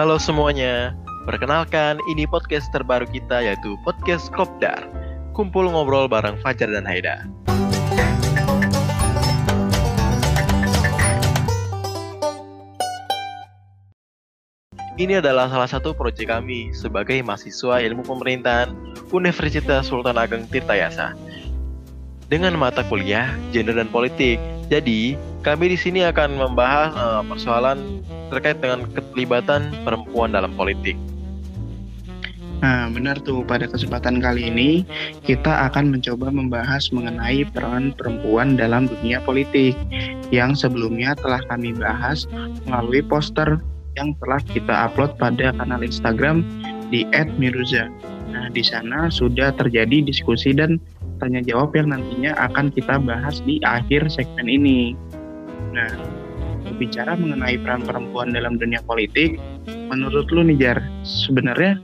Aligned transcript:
Halo 0.00 0.16
semuanya, 0.16 0.96
perkenalkan 1.28 2.00
ini 2.08 2.24
podcast 2.24 2.72
terbaru 2.72 3.04
kita 3.04 3.44
yaitu 3.44 3.76
podcast 3.84 4.32
Kopdar. 4.32 4.88
Kumpul 5.36 5.68
ngobrol 5.68 6.08
bareng 6.08 6.40
Fajar 6.40 6.72
dan 6.72 6.88
Haida. 6.88 7.28
Ini 14.96 15.20
adalah 15.20 15.52
salah 15.52 15.68
satu 15.68 15.92
proyek 15.92 16.32
kami 16.32 16.72
sebagai 16.72 17.20
mahasiswa 17.20 17.84
ilmu 17.84 18.00
pemerintahan 18.00 18.72
Universitas 19.12 19.92
Sultan 19.92 20.16
Ageng 20.16 20.48
Tirtayasa 20.48 21.12
dengan 22.30 22.54
mata 22.56 22.86
kuliah 22.86 23.34
gender 23.50 23.74
dan 23.74 23.90
politik. 23.90 24.38
Jadi, 24.70 25.18
kami 25.42 25.74
di 25.74 25.78
sini 25.78 26.06
akan 26.06 26.38
membahas 26.38 26.94
uh, 26.94 27.22
persoalan 27.26 28.00
terkait 28.30 28.62
dengan 28.62 28.86
keterlibatan 28.86 29.74
perempuan 29.82 30.30
dalam 30.30 30.54
politik. 30.54 30.94
Nah, 32.60 32.92
benar 32.92 33.16
tuh. 33.24 33.40
Pada 33.42 33.64
kesempatan 33.66 34.20
kali 34.20 34.52
ini, 34.52 34.70
kita 35.24 35.72
akan 35.72 35.96
mencoba 35.96 36.28
membahas 36.30 36.92
mengenai 36.92 37.48
peran 37.50 37.96
perempuan 37.96 38.54
dalam 38.54 38.86
dunia 38.86 39.18
politik 39.24 39.74
yang 40.28 40.52
sebelumnya 40.52 41.16
telah 41.18 41.40
kami 41.48 41.72
bahas 41.72 42.28
melalui 42.68 43.00
poster 43.00 43.58
yang 43.98 44.14
telah 44.22 44.38
kita 44.52 44.74
upload 44.86 45.16
pada 45.16 45.50
kanal 45.56 45.80
Instagram 45.82 46.44
di 46.92 47.08
@miruza. 47.40 47.88
Nah, 48.30 48.46
di 48.52 48.62
sana 48.62 49.10
sudah 49.10 49.50
terjadi 49.56 50.04
diskusi 50.06 50.54
dan 50.54 50.78
tanya 51.20 51.44
jawab 51.44 51.76
yang 51.76 51.92
nantinya 51.92 52.32
akan 52.50 52.72
kita 52.72 52.96
bahas 52.98 53.44
di 53.44 53.60
akhir 53.62 54.08
segmen 54.08 54.48
ini. 54.48 54.96
Nah, 55.70 55.92
berbicara 56.64 57.14
mengenai 57.14 57.60
peran 57.60 57.84
perempuan 57.84 58.32
dalam 58.32 58.56
dunia 58.56 58.80
politik, 58.82 59.36
menurut 59.92 60.32
lu 60.32 60.42
nih 60.48 60.56
Jar, 60.56 60.78
sebenarnya 61.04 61.76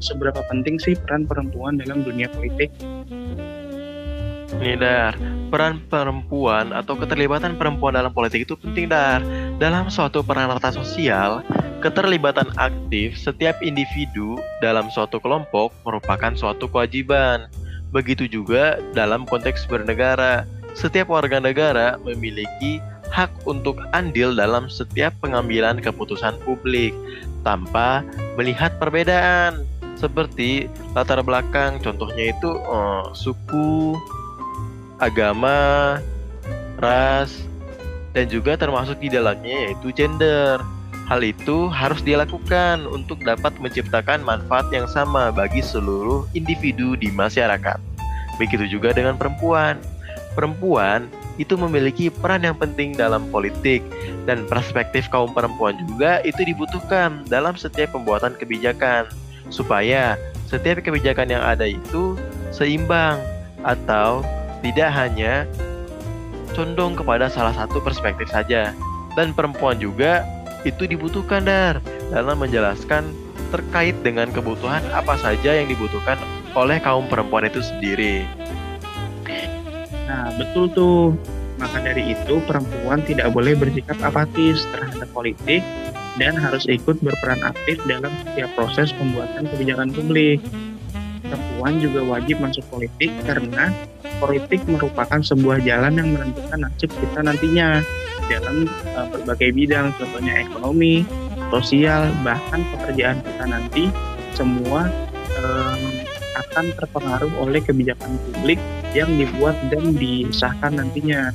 seberapa 0.00 0.40
penting 0.48 0.80
sih 0.80 0.96
peran 0.96 1.28
perempuan 1.28 1.78
dalam 1.78 2.02
dunia 2.02 2.26
politik? 2.32 2.72
Nih 4.60 4.76
peran 5.48 5.80
perempuan 5.88 6.76
atau 6.76 6.96
keterlibatan 6.96 7.56
perempuan 7.56 7.96
dalam 7.96 8.12
politik 8.12 8.44
itu 8.48 8.56
penting 8.56 8.88
Dar. 8.88 9.24
Dalam 9.56 9.88
suatu 9.88 10.20
peran 10.24 10.48
rata 10.48 10.72
sosial, 10.72 11.44
keterlibatan 11.80 12.48
aktif 12.60 13.16
setiap 13.16 13.60
individu 13.60 14.36
dalam 14.60 14.92
suatu 14.92 15.20
kelompok 15.20 15.72
merupakan 15.84 16.32
suatu 16.36 16.68
kewajiban. 16.68 17.48
Begitu 17.92 18.24
juga 18.26 18.80
dalam 18.96 19.28
konteks 19.28 19.68
bernegara, 19.68 20.48
setiap 20.72 21.12
warga 21.12 21.36
negara 21.36 22.00
memiliki 22.00 22.80
hak 23.12 23.28
untuk 23.44 23.76
andil 23.92 24.32
dalam 24.32 24.72
setiap 24.72 25.12
pengambilan 25.20 25.76
keputusan 25.84 26.40
publik 26.48 26.96
tanpa 27.44 28.00
melihat 28.40 28.72
perbedaan 28.80 29.68
seperti 30.00 30.66
latar 30.96 31.20
belakang 31.20 31.76
contohnya 31.84 32.32
itu 32.32 32.50
uh, 32.64 33.12
suku 33.12 33.94
agama, 34.96 36.00
ras, 36.80 37.44
dan 38.16 38.30
juga 38.32 38.56
termasuk 38.56 38.96
di 39.02 39.12
dalamnya 39.12 39.68
yaitu 39.68 39.92
gender. 39.92 40.62
Hal 41.12 41.20
itu 41.20 41.68
harus 41.68 42.00
dilakukan 42.00 42.88
untuk 42.88 43.20
dapat 43.20 43.52
menciptakan 43.60 44.24
manfaat 44.24 44.72
yang 44.72 44.88
sama 44.88 45.28
bagi 45.28 45.60
seluruh 45.60 46.24
individu 46.32 46.96
di 46.96 47.12
masyarakat. 47.12 47.76
Begitu 48.40 48.64
juga 48.64 48.96
dengan 48.96 49.20
perempuan. 49.20 49.76
Perempuan 50.32 51.12
itu 51.36 51.52
memiliki 51.60 52.08
peran 52.08 52.48
yang 52.48 52.56
penting 52.56 52.96
dalam 52.96 53.28
politik 53.28 53.84
dan 54.24 54.48
perspektif 54.48 55.04
kaum 55.12 55.36
perempuan 55.36 55.76
juga 55.84 56.24
itu 56.24 56.48
dibutuhkan 56.48 57.28
dalam 57.28 57.60
setiap 57.60 57.92
pembuatan 57.92 58.32
kebijakan 58.32 59.04
supaya 59.52 60.16
setiap 60.48 60.80
kebijakan 60.80 61.28
yang 61.28 61.44
ada 61.44 61.68
itu 61.68 62.16
seimbang 62.56 63.20
atau 63.68 64.24
tidak 64.64 64.88
hanya 64.88 65.44
condong 66.56 66.96
kepada 66.96 67.28
salah 67.28 67.52
satu 67.52 67.84
perspektif 67.84 68.32
saja. 68.32 68.72
Dan 69.12 69.36
perempuan 69.36 69.76
juga 69.76 70.24
itu 70.62 70.86
dibutuhkan 70.86 71.42
dar 71.42 71.82
dalam 72.10 72.38
menjelaskan 72.38 73.06
terkait 73.52 73.94
dengan 74.00 74.30
kebutuhan 74.32 74.80
apa 74.96 75.18
saja 75.20 75.52
yang 75.52 75.68
dibutuhkan 75.68 76.16
oleh 76.56 76.80
kaum 76.80 77.04
perempuan 77.08 77.48
itu 77.48 77.60
sendiri. 77.60 78.24
Nah, 80.08 80.32
betul 80.36 80.68
tuh. 80.72 81.16
Maka 81.60 81.78
dari 81.78 82.16
itu, 82.16 82.42
perempuan 82.42 83.06
tidak 83.06 83.30
boleh 83.30 83.54
bersikap 83.54 83.94
apatis 84.02 84.66
terhadap 84.74 85.06
politik 85.14 85.62
dan 86.18 86.34
harus 86.34 86.66
ikut 86.66 86.98
berperan 86.98 87.38
aktif 87.46 87.78
dalam 87.86 88.10
setiap 88.26 88.50
proses 88.58 88.90
pembuatan 88.98 89.46
kebijakan 89.46 89.94
publik. 89.94 90.42
Perempuan 91.22 91.78
juga 91.78 92.02
wajib 92.02 92.42
masuk 92.42 92.66
politik 92.66 93.14
karena 93.24 93.70
politik 94.18 94.60
merupakan 94.66 95.22
sebuah 95.22 95.62
jalan 95.62 95.96
yang 95.96 96.08
menentukan 96.12 96.66
nasib 96.66 96.90
kita 96.98 97.20
nantinya 97.24 97.80
dalam 98.30 98.68
uh, 98.94 99.06
berbagai 99.10 99.50
bidang, 99.54 99.94
contohnya 99.96 100.42
ekonomi, 100.42 101.06
sosial, 101.50 102.10
bahkan 102.22 102.62
pekerjaan 102.76 103.18
kita 103.22 103.44
nanti 103.46 103.84
semua 104.32 104.88
um, 105.40 105.82
akan 106.52 106.64
terpengaruh 106.76 107.32
oleh 107.40 107.60
kebijakan 107.60 108.16
publik 108.28 108.60
yang 108.92 109.08
dibuat 109.16 109.56
dan 109.72 109.96
disahkan 109.96 110.80
nantinya. 110.80 111.32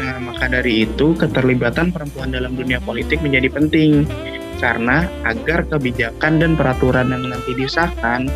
Nah, 0.00 0.16
maka 0.32 0.48
dari 0.48 0.88
itu 0.88 1.12
keterlibatan 1.12 1.92
perempuan 1.92 2.32
dalam 2.32 2.56
dunia 2.56 2.80
politik 2.80 3.20
menjadi 3.20 3.52
penting 3.52 4.08
karena 4.60 5.08
agar 5.24 5.64
kebijakan 5.68 6.40
dan 6.40 6.52
peraturan 6.56 7.12
yang 7.12 7.24
nanti 7.32 7.52
disahkan 7.56 8.28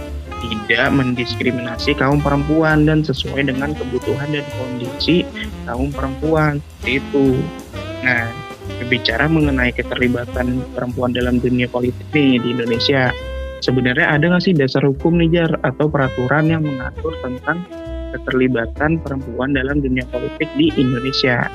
tidak 0.50 0.92
mendiskriminasi 0.92 1.96
kaum 1.96 2.20
perempuan 2.20 2.84
dan 2.84 3.00
sesuai 3.04 3.48
dengan 3.48 3.72
kebutuhan 3.72 4.30
dan 4.32 4.44
kondisi 4.58 5.24
kaum 5.64 5.90
perempuan 5.90 6.60
itu. 6.84 7.38
Nah, 8.04 8.28
berbicara 8.80 9.28
mengenai 9.28 9.72
keterlibatan 9.72 10.60
perempuan 10.76 11.12
dalam 11.16 11.40
dunia 11.40 11.68
politik 11.68 12.04
nih 12.12 12.40
di 12.40 12.48
Indonesia, 12.52 13.12
sebenarnya 13.64 14.12
ada 14.12 14.24
nggak 14.28 14.44
sih 14.44 14.54
dasar 14.56 14.84
hukum 14.84 15.16
nih 15.20 15.30
Jar 15.40 15.52
atau 15.64 15.88
peraturan 15.88 16.52
yang 16.52 16.62
mengatur 16.64 17.16
tentang 17.24 17.64
keterlibatan 18.14 19.02
perempuan 19.02 19.56
dalam 19.56 19.80
dunia 19.80 20.06
politik 20.12 20.46
di 20.54 20.70
Indonesia? 20.76 21.48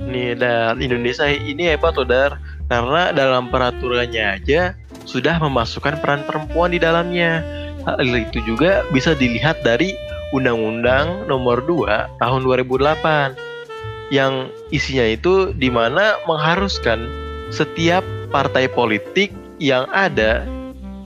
Nih, 0.00 0.32
dan 0.38 0.80
Indonesia 0.80 1.28
ini 1.28 1.76
hebat 1.76 1.94
loh, 1.94 2.08
Dar. 2.08 2.40
Karena 2.70 3.10
dalam 3.10 3.50
peraturannya 3.50 4.40
aja 4.40 4.78
sudah 5.02 5.42
memasukkan 5.42 5.98
peran 5.98 6.22
perempuan 6.22 6.70
di 6.70 6.78
dalamnya 6.78 7.42
Hal 7.88 8.04
itu 8.04 8.38
juga 8.44 8.84
bisa 8.92 9.16
dilihat 9.16 9.64
dari 9.64 9.96
Undang-Undang 10.30 11.26
Nomor 11.26 11.64
2 11.64 12.20
Tahun 12.20 12.40
2008 12.46 13.50
yang 14.10 14.50
isinya 14.74 15.06
itu 15.06 15.54
di 15.54 15.70
mana 15.70 16.18
mengharuskan 16.26 17.06
setiap 17.54 18.02
partai 18.34 18.66
politik 18.66 19.30
yang 19.62 19.86
ada 19.94 20.42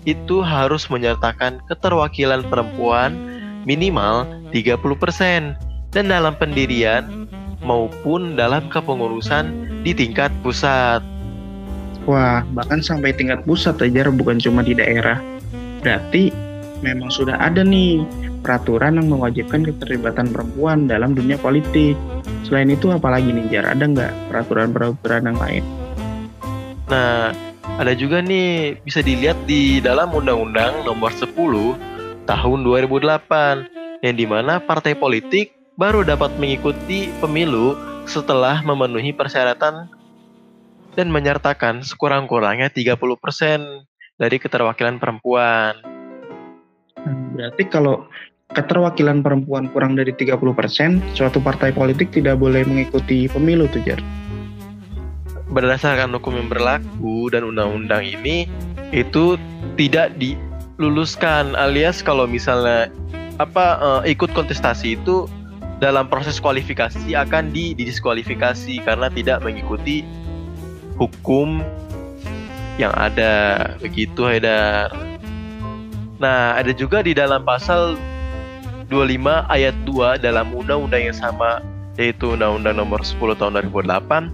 itu 0.09 0.41
harus 0.45 0.89
menyertakan 0.89 1.61
keterwakilan 1.69 2.45
perempuan 2.49 3.17
minimal 3.65 4.29
30% 4.53 5.57
dan 5.93 6.05
dalam 6.09 6.37
pendirian 6.37 7.29
maupun 7.65 8.37
dalam 8.37 8.69
kepengurusan 8.69 9.53
di 9.85 9.97
tingkat 9.97 10.29
pusat. 10.45 11.01
Wah, 12.05 12.45
bahkan 12.53 12.85
sampai 12.85 13.17
tingkat 13.17 13.41
pusat 13.49 13.81
aja 13.81 14.13
bukan 14.13 14.37
cuma 14.37 14.61
di 14.61 14.77
daerah. 14.77 15.17
Berarti 15.81 16.29
memang 16.85 17.09
sudah 17.09 17.41
ada 17.41 17.65
nih 17.65 18.05
peraturan 18.45 19.01
yang 19.01 19.09
mewajibkan 19.09 19.65
keterlibatan 19.65 20.29
perempuan 20.29 20.85
dalam 20.85 21.17
dunia 21.17 21.41
politik. 21.41 21.97
Selain 22.45 22.69
itu 22.69 22.93
apalagi 22.93 23.33
nih 23.33 23.49
Jar? 23.49 23.73
Ada 23.73 23.85
nggak 23.89 24.13
peraturan-peraturan 24.29 25.33
yang 25.33 25.39
lain? 25.41 25.65
Nah, 26.93 27.33
ada 27.81 27.97
juga 27.97 28.21
nih 28.21 28.77
bisa 28.85 29.01
dilihat 29.01 29.41
di 29.49 29.81
dalam 29.81 30.13
Undang-Undang 30.13 30.85
Nomor 30.85 31.09
10 31.17 31.33
Tahun 32.25 32.59
2008 32.65 34.01
yang 34.01 34.17
di 34.17 34.25
mana 34.25 34.57
partai 34.57 34.97
politik 34.97 35.53
baru 35.77 36.01
dapat 36.01 36.33
mengikuti 36.41 37.13
pemilu 37.21 37.77
setelah 38.09 38.65
memenuhi 38.65 39.13
persyaratan 39.13 39.93
dan 40.97 41.09
menyertakan 41.13 41.85
sekurang-kurangnya 41.85 42.73
30% 42.73 42.97
dari 44.17 44.37
keterwakilan 44.41 44.97
perempuan. 44.97 45.94
Berarti 47.35 47.69
kalau 47.69 48.09
keterwakilan 48.55 49.21
perempuan 49.25 49.69
kurang 49.73 49.99
dari 49.99 50.15
30%, 50.15 50.39
suatu 51.17 51.43
partai 51.43 51.75
politik 51.75 52.15
tidak 52.15 52.39
boleh 52.39 52.63
mengikuti 52.65 53.27
pemilu 53.27 53.67
tuh, 53.69 53.83
Jar. 53.83 54.01
Berdasarkan 55.51 56.15
hukum 56.17 56.39
yang 56.39 56.49
berlaku 56.51 57.31
dan 57.31 57.47
undang-undang 57.47 58.03
ini 58.03 58.49
itu 58.91 59.39
tidak 59.75 60.15
diluluskan 60.19 61.55
alias 61.59 62.01
kalau 62.01 62.27
misalnya 62.27 62.91
apa 63.43 63.79
uh, 63.83 64.03
ikut 64.07 64.31
kontestasi 64.31 64.95
itu 64.99 65.27
dalam 65.83 66.07
proses 66.07 66.39
kualifikasi 66.39 67.13
akan 67.19 67.51
didiskualifikasi 67.51 68.83
karena 68.87 69.11
tidak 69.11 69.43
mengikuti 69.43 70.07
hukum 70.95 71.63
yang 72.79 72.95
ada. 72.95 73.75
Begitu 73.83 74.27
Haidar. 74.27 75.14
Nah, 76.23 76.55
ada 76.59 76.71
juga 76.71 77.03
di 77.03 77.17
dalam 77.17 77.43
pasal 77.43 77.99
25 78.87 79.49
ayat 79.51 79.75
2 79.89 80.23
dalam 80.23 80.55
undang-undang 80.55 81.11
yang 81.11 81.17
sama 81.17 81.65
yaitu 81.95 82.35
Undang-Undang 82.35 82.75
Nomor 82.79 83.01
10 83.07 83.39
Tahun 83.39 83.55
2008 83.71 84.31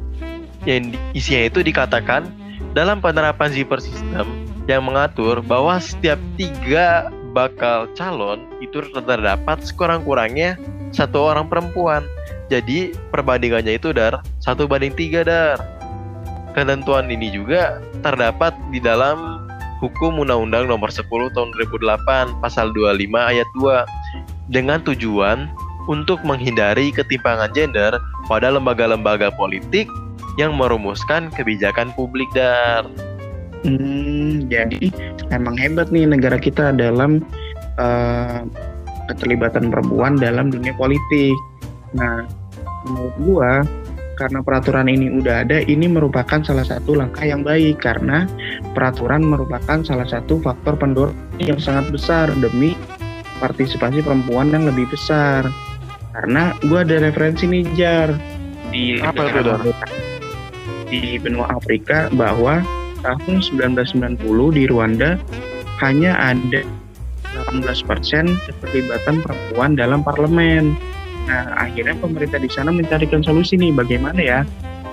yang 0.68 0.92
isinya 1.16 1.48
itu 1.48 1.60
dikatakan 1.64 2.28
dalam 2.76 3.00
penerapan 3.00 3.52
zipper 3.52 3.80
system 3.80 4.28
yang 4.68 4.84
mengatur 4.84 5.40
bahwa 5.40 5.80
setiap 5.80 6.20
tiga 6.36 7.08
bakal 7.32 7.88
calon 7.96 8.44
itu 8.60 8.84
terdapat 8.92 9.62
sekurang-kurangnya 9.64 10.60
satu 10.90 11.32
orang 11.32 11.46
perempuan. 11.48 12.04
Jadi 12.50 12.92
perbandingannya 13.14 13.78
itu 13.78 13.94
dar 13.94 14.20
satu 14.42 14.66
banding 14.66 14.94
tiga 14.94 15.22
dar. 15.22 15.58
Ketentuan 16.50 17.06
ini 17.06 17.30
juga 17.30 17.78
terdapat 18.02 18.50
di 18.74 18.82
dalam 18.82 19.39
Hukum 19.80 20.20
Undang-Undang 20.20 20.68
Nomor 20.68 20.92
10 20.92 21.08
Tahun 21.08 21.50
2008 21.56 22.44
Pasal 22.44 22.70
25 22.76 23.00
Ayat 23.16 23.48
2 23.56 24.52
dengan 24.52 24.82
tujuan 24.84 25.48
untuk 25.88 26.20
menghindari 26.22 26.92
ketimpangan 26.92 27.50
gender 27.56 27.96
pada 28.28 28.52
lembaga-lembaga 28.52 29.32
politik 29.34 29.88
yang 30.36 30.54
merumuskan 30.54 31.32
kebijakan 31.32 31.90
publik 31.96 32.28
dar. 32.36 32.86
Hmm, 33.64 34.46
jadi 34.48 34.92
emang 35.32 35.56
hebat 35.56 35.88
nih 35.92 36.08
negara 36.08 36.36
kita 36.36 36.72
dalam 36.72 37.24
uh, 37.76 38.44
keterlibatan 39.10 39.68
perempuan 39.68 40.16
dalam 40.16 40.48
dunia 40.48 40.72
politik. 40.78 41.34
Nah, 41.96 42.24
menurut 42.86 43.14
gua 43.20 43.52
karena 44.20 44.44
peraturan 44.44 44.84
ini 44.84 45.08
udah 45.08 45.48
ada, 45.48 45.64
ini 45.64 45.88
merupakan 45.88 46.44
salah 46.44 46.68
satu 46.68 46.92
langkah 46.92 47.24
yang 47.24 47.40
baik 47.40 47.80
karena 47.80 48.28
peraturan 48.76 49.24
merupakan 49.24 49.80
salah 49.80 50.04
satu 50.04 50.36
faktor 50.44 50.76
pendorong 50.76 51.16
yang 51.40 51.56
sangat 51.56 51.88
besar 51.88 52.28
demi 52.36 52.76
partisipasi 53.40 54.04
perempuan 54.04 54.52
yang 54.52 54.68
lebih 54.68 54.84
besar. 54.92 55.48
Karena 56.12 56.52
gua 56.68 56.84
ada 56.84 57.00
referensi 57.00 57.48
nih 57.48 57.64
Jar 57.72 58.12
di 58.68 59.00
Apa 59.00 59.32
itu, 59.32 59.72
di 60.92 61.16
benua 61.16 61.56
Afrika 61.56 62.12
bahwa 62.12 62.60
tahun 63.00 63.40
1990 63.40 64.20
di 64.52 64.68
Rwanda 64.68 65.16
hanya 65.80 66.12
ada 66.20 66.60
18% 67.48 68.36
keterlibatan 68.36 69.24
perempuan 69.24 69.80
dalam 69.80 70.04
parlemen. 70.04 70.76
Nah, 71.30 71.46
akhirnya 71.54 71.94
pemerintah 71.94 72.42
di 72.42 72.50
sana 72.50 72.74
mencarikan 72.74 73.22
solusi 73.22 73.54
nih 73.54 73.70
bagaimana 73.70 74.18
ya 74.18 74.42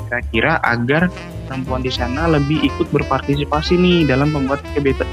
kira-kira 0.06 0.62
agar 0.62 1.10
perempuan 1.50 1.81
di 1.81 1.89
sana 1.89 2.30
lebih 2.30 2.62
ikut 2.62 2.94
berpartisipasi 2.94 3.74
nih 3.74 4.06
dalam 4.06 4.30
pembuat 4.30 4.62
kebijakan 4.78 5.10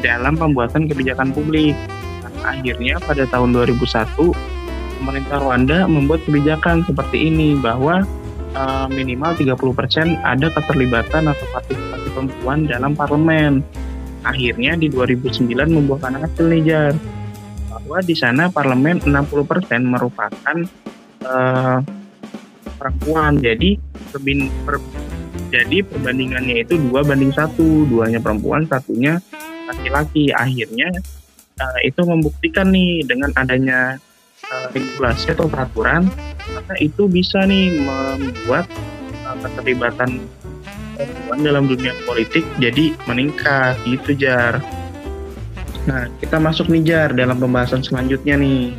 dalam 0.00 0.40
pembuatan 0.40 0.88
kebijakan 0.88 1.36
publik. 1.36 1.76
Nah, 2.24 2.56
akhirnya 2.56 2.96
pada 3.04 3.28
tahun 3.28 3.52
2001 3.52 4.32
pemerintah 4.96 5.36
Rwanda 5.44 5.84
membuat 5.84 6.24
kebijakan 6.24 6.88
seperti 6.88 7.28
ini 7.28 7.60
bahwa 7.60 8.08
uh, 8.56 8.88
minimal 8.88 9.36
30% 9.36 9.60
ada 10.24 10.48
keterlibatan 10.48 11.28
atau 11.28 11.46
partisipasi 11.52 12.08
perempuan 12.16 12.64
dalam 12.64 12.96
parlemen. 12.96 13.60
Akhirnya 14.24 14.72
di 14.80 14.88
2009 14.88 15.52
membuahkan 15.52 16.16
hasil 16.16 16.48
nih 16.48 16.62
Jar, 16.64 16.92
bahwa 17.90 18.06
di 18.06 18.14
sana 18.14 18.46
parlemen 18.46 19.02
60% 19.02 19.10
merupakan 19.82 20.56
uh, 21.26 21.82
perempuan. 22.78 23.42
Jadi 23.42 23.82
perbin, 24.14 24.46
per, 24.62 24.78
jadi 25.50 25.82
perbandingannya 25.82 26.62
itu 26.62 26.78
dua 26.86 27.02
banding 27.02 27.34
satu, 27.34 27.90
duanya 27.90 28.22
perempuan, 28.22 28.62
satunya 28.70 29.18
laki-laki. 29.66 30.30
Akhirnya 30.30 30.94
uh, 31.58 31.78
itu 31.82 32.06
membuktikan 32.06 32.70
nih 32.70 33.02
dengan 33.02 33.34
adanya 33.34 33.98
uh, 34.54 34.66
regulasi 34.70 35.34
atau 35.34 35.50
peraturan 35.50 36.06
maka 36.50 36.74
itu 36.82 37.06
bisa 37.10 37.42
nih 37.42 37.82
membuat 37.82 38.70
uh, 39.26 39.36
keterlibatan 39.42 40.22
perempuan 40.94 41.40
dalam 41.42 41.64
dunia 41.70 41.94
politik 42.04 42.42
jadi 42.58 42.92
meningkat 43.06 43.78
gitu 43.86 44.16
jar 44.18 44.58
nah 45.88 46.08
kita 46.20 46.36
masuk 46.36 46.68
nih 46.68 46.82
jar 46.84 47.08
dalam 47.16 47.40
pembahasan 47.40 47.80
selanjutnya 47.80 48.36
nih. 48.36 48.76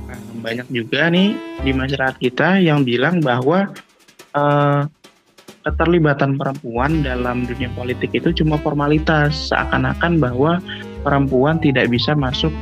Nah, 0.00 0.20
banyak 0.40 0.68
juga 0.72 1.10
nih 1.12 1.36
di 1.60 1.72
masyarakat 1.76 2.16
kita 2.16 2.62
yang 2.62 2.86
bilang 2.86 3.20
bahwa 3.20 3.68
uh, 4.34 4.88
keterlibatan 5.60 6.40
perempuan 6.40 7.04
dalam 7.04 7.44
dunia 7.44 7.68
politik 7.76 8.16
itu 8.16 8.32
cuma 8.32 8.56
formalitas. 8.56 9.52
Seakan-akan 9.52 10.16
bahwa 10.16 10.58
perempuan 11.04 11.60
tidak 11.60 11.92
bisa 11.92 12.16
masuk 12.16 12.52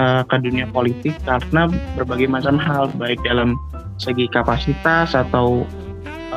uh, 0.00 0.24
ke 0.24 0.36
dunia 0.40 0.64
politik 0.72 1.12
karena 1.28 1.68
berbagai 1.98 2.28
macam 2.28 2.56
hal 2.56 2.88
baik 2.96 3.20
dalam 3.26 3.58
segi 3.98 4.30
kapasitas 4.30 5.12
atau 5.12 5.66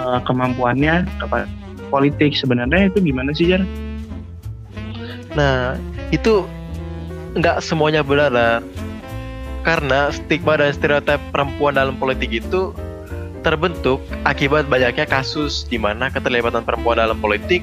uh, 0.01 0.19
kemampuannya 0.25 1.05
kepada 1.21 1.45
politik 1.93 2.33
sebenarnya 2.33 2.89
itu 2.89 2.99
gimana 3.03 3.29
sih 3.37 3.53
Jar? 3.53 3.61
Nah 5.37 5.77
itu 6.09 6.49
nggak 7.37 7.63
semuanya 7.63 8.03
benar 8.03 8.65
karena 9.61 10.09
stigma 10.09 10.57
dan 10.57 10.73
stereotip 10.73 11.21
perempuan 11.29 11.77
dalam 11.77 11.95
politik 12.01 12.33
itu 12.33 12.73
terbentuk 13.41 14.01
akibat 14.25 14.69
banyaknya 14.69 15.05
kasus 15.05 15.65
di 15.65 15.77
mana 15.77 16.09
keterlibatan 16.09 16.61
perempuan 16.65 16.97
dalam 16.97 17.17
politik 17.17 17.61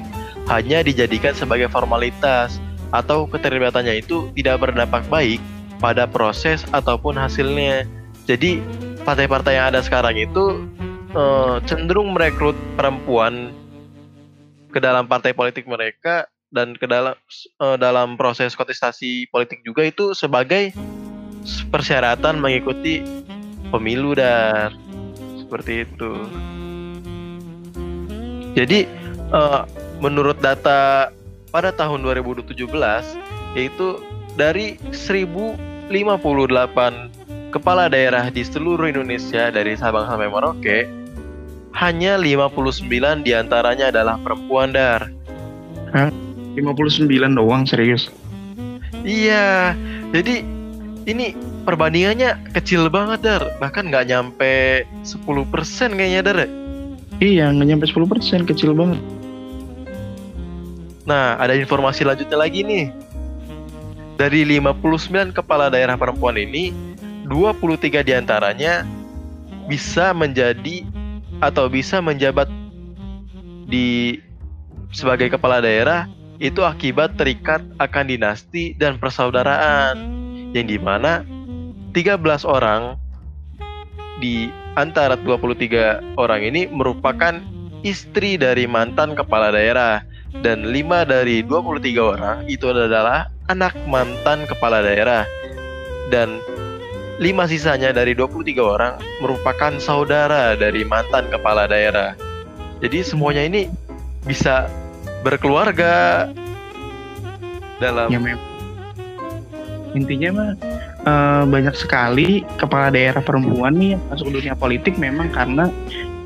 hanya 0.51 0.83
dijadikan 0.83 1.35
sebagai 1.35 1.71
formalitas 1.71 2.59
atau 2.89 3.29
keterlibatannya 3.29 4.01
itu 4.01 4.27
tidak 4.33 4.65
berdampak 4.65 5.05
baik 5.07 5.39
pada 5.77 6.09
proses 6.09 6.65
ataupun 6.75 7.15
hasilnya. 7.15 7.85
Jadi 8.25 8.59
partai-partai 9.05 9.57
yang 9.57 9.71
ada 9.73 9.81
sekarang 9.81 10.17
itu 10.19 10.65
uh, 11.13 11.57
cenderung 11.65 12.13
merekrut 12.13 12.57
perempuan 12.77 13.53
ke 14.69 14.77
dalam 14.77 15.09
partai 15.09 15.33
politik 15.33 15.65
mereka 15.65 16.29
dan 16.49 16.73
ke 16.77 16.85
dalam 16.89 17.13
uh, 17.61 17.77
dalam 17.77 18.17
proses 18.17 18.57
kontestasi 18.57 19.29
politik 19.29 19.61
juga 19.65 19.85
itu 19.85 20.13
sebagai 20.17 20.73
persyaratan 21.69 22.41
mengikuti 22.41 23.01
pemilu 23.69 24.17
dan 24.17 24.73
seperti 25.37 25.85
itu. 25.85 26.13
Jadi 28.57 28.89
uh, 29.29 29.65
menurut 30.01 30.37
data 30.41 31.13
pada 31.49 31.73
tahun 31.73 32.05
2017 32.05 32.53
yaitu 33.57 33.97
dari 34.37 34.77
1058 34.93 35.89
kepala 37.49 37.89
daerah 37.89 38.29
di 38.29 38.45
seluruh 38.45 38.85
Indonesia 38.89 39.49
dari 39.49 39.73
Sabang 39.73 40.05
sampai 40.05 40.29
Merauke 40.29 40.85
hanya 41.77 42.17
59 42.17 43.25
di 43.25 43.31
antaranya 43.37 43.93
adalah 43.93 44.17
perempuan 44.21 44.73
dar. 44.73 45.09
Hah? 45.93 46.09
59 46.57 47.09
doang 47.37 47.63
serius? 47.69 48.09
Iya, 49.05 49.77
jadi 50.11 50.43
ini 51.09 51.33
perbandingannya 51.65 52.53
kecil 52.53 52.89
banget 52.89 53.19
dar 53.25 53.43
bahkan 53.61 53.89
nggak 53.89 54.09
nyampe 54.09 54.85
10% 55.05 55.97
kayaknya 55.97 56.21
dar 56.21 56.39
iya 57.21 57.49
nggak 57.53 57.67
nyampe 57.67 57.85
10% 57.89 58.49
kecil 58.49 58.73
banget 58.77 59.01
nah 61.09 61.37
ada 61.41 61.57
informasi 61.57 62.05
lanjutnya 62.05 62.37
lagi 62.37 62.61
nih 62.61 62.85
dari 64.17 64.45
59 64.45 65.33
kepala 65.33 65.71
daerah 65.73 65.97
perempuan 65.97 66.37
ini 66.37 66.73
23 67.25 68.05
di 68.05 68.13
antaranya 68.13 68.85
bisa 69.69 70.13
menjadi 70.17 70.85
atau 71.39 71.71
bisa 71.71 72.03
menjabat 72.03 72.47
di 73.69 74.19
sebagai 74.91 75.31
kepala 75.33 75.61
daerah 75.63 76.09
itu 76.39 76.63
akibat 76.63 77.19
terikat 77.19 77.61
akan 77.77 78.05
dinasti 78.07 78.73
dan 78.79 78.95
persaudaraan 78.95 79.95
yang 80.55 80.65
di 80.65 80.79
mana 80.79 81.21
13 81.91 82.19
orang 82.47 82.95
di 84.19 84.51
antara 84.75 85.15
23 85.19 86.15
orang 86.19 86.41
ini 86.43 86.67
merupakan 86.71 87.39
istri 87.83 88.35
dari 88.35 88.67
mantan 88.67 89.15
kepala 89.15 89.51
daerah 89.51 90.03
dan 90.43 90.69
5 90.69 91.09
dari 91.09 91.41
23 91.41 91.97
orang 91.97 92.37
itu 92.45 92.69
adalah 92.69 93.31
anak 93.49 93.73
mantan 93.89 94.45
kepala 94.45 94.85
daerah. 94.85 95.25
Dan 96.13 96.37
5 97.19 97.51
sisanya 97.51 97.91
dari 97.91 98.15
23 98.15 98.55
orang 98.63 98.95
merupakan 99.19 99.75
saudara 99.83 100.55
dari 100.55 100.87
mantan 100.87 101.27
kepala 101.27 101.67
daerah. 101.67 102.15
Jadi 102.79 103.03
semuanya 103.03 103.43
ini 103.43 103.67
bisa 104.23 104.71
berkeluarga 105.19 106.27
dalam 107.83 108.07
ya, 108.07 108.39
intinya 109.91 110.29
mah 110.31 110.51
uh, 111.03 111.43
banyak 111.43 111.75
sekali 111.75 112.47
kepala 112.55 112.87
daerah 112.87 113.19
perempuan 113.19 113.75
nih 113.75 113.99
yang 113.99 114.03
masuk 114.07 114.31
dunia 114.31 114.55
politik 114.55 114.95
memang 114.95 115.27
karena 115.35 115.67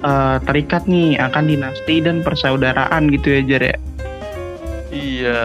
uh, 0.05 0.37
terikat 0.45 0.85
nih 0.85 1.17
akan 1.17 1.49
dinasti 1.49 2.05
dan 2.05 2.21
persaudaraan 2.21 3.09
gitu 3.09 3.33
ya 3.33 3.41
Jar 3.49 3.63
ya. 3.65 3.77
Iya, 4.93 5.39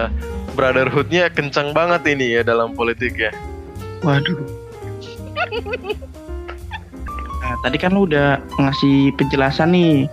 brotherhoodnya 0.53 1.33
kencang 1.33 1.73
banget 1.73 2.05
ini 2.05 2.37
ya 2.37 2.41
dalam 2.45 2.77
politik 2.77 3.17
ya. 3.17 3.33
Waduh. 4.05 4.58
Nah, 7.39 7.55
tadi 7.65 7.81
kan 7.81 7.97
lu 7.97 8.05
udah 8.05 8.37
ngasih 8.61 9.15
penjelasan 9.17 9.73
nih 9.73 10.05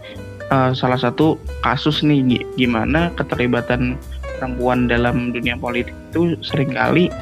uh, 0.49 0.73
salah 0.73 0.97
satu 0.97 1.37
kasus 1.61 2.01
nih 2.01 2.23
gimana 2.57 3.13
keterlibatan 3.19 4.01
perempuan 4.41 4.89
dalam 4.89 5.37
dunia 5.37 5.53
politik 5.61 5.93
itu 6.13 6.39
sering 6.41 6.73
kali 6.73 7.13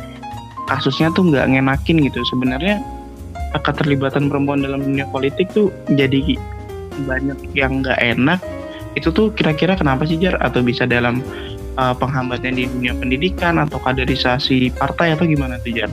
kasusnya 0.70 1.10
tuh 1.18 1.34
nggak 1.34 1.50
ngenakin 1.50 1.98
gitu. 2.06 2.20
Sebenarnya 2.30 2.78
keterlibatan 3.58 4.30
perempuan 4.30 4.62
dalam 4.62 4.86
dunia 4.86 5.06
politik 5.10 5.50
tuh 5.50 5.74
jadi 5.98 6.38
banyak 7.10 7.38
yang 7.58 7.82
nggak 7.82 7.98
enak. 7.98 8.38
Itu 8.94 9.10
tuh 9.10 9.34
kira-kira 9.34 9.74
kenapa 9.74 10.06
sih 10.06 10.14
jar? 10.14 10.38
Atau 10.38 10.62
bisa 10.62 10.86
dalam 10.86 11.26
uh, 11.74 11.94
penghambatan 11.96 12.54
di 12.54 12.70
dunia 12.70 12.94
pendidikan 12.94 13.58
atau 13.58 13.82
kaderisasi 13.82 14.70
partai 14.78 15.18
atau 15.18 15.26
gimana 15.26 15.58
tuh 15.58 15.74
jar? 15.74 15.90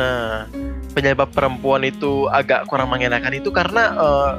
Nah 0.00 0.61
penyebab 0.92 1.32
perempuan 1.32 1.82
itu 1.82 2.28
agak 2.28 2.68
kurang 2.68 2.92
mengenakan 2.92 3.32
itu 3.32 3.48
karena 3.48 3.96
uh, 3.96 4.32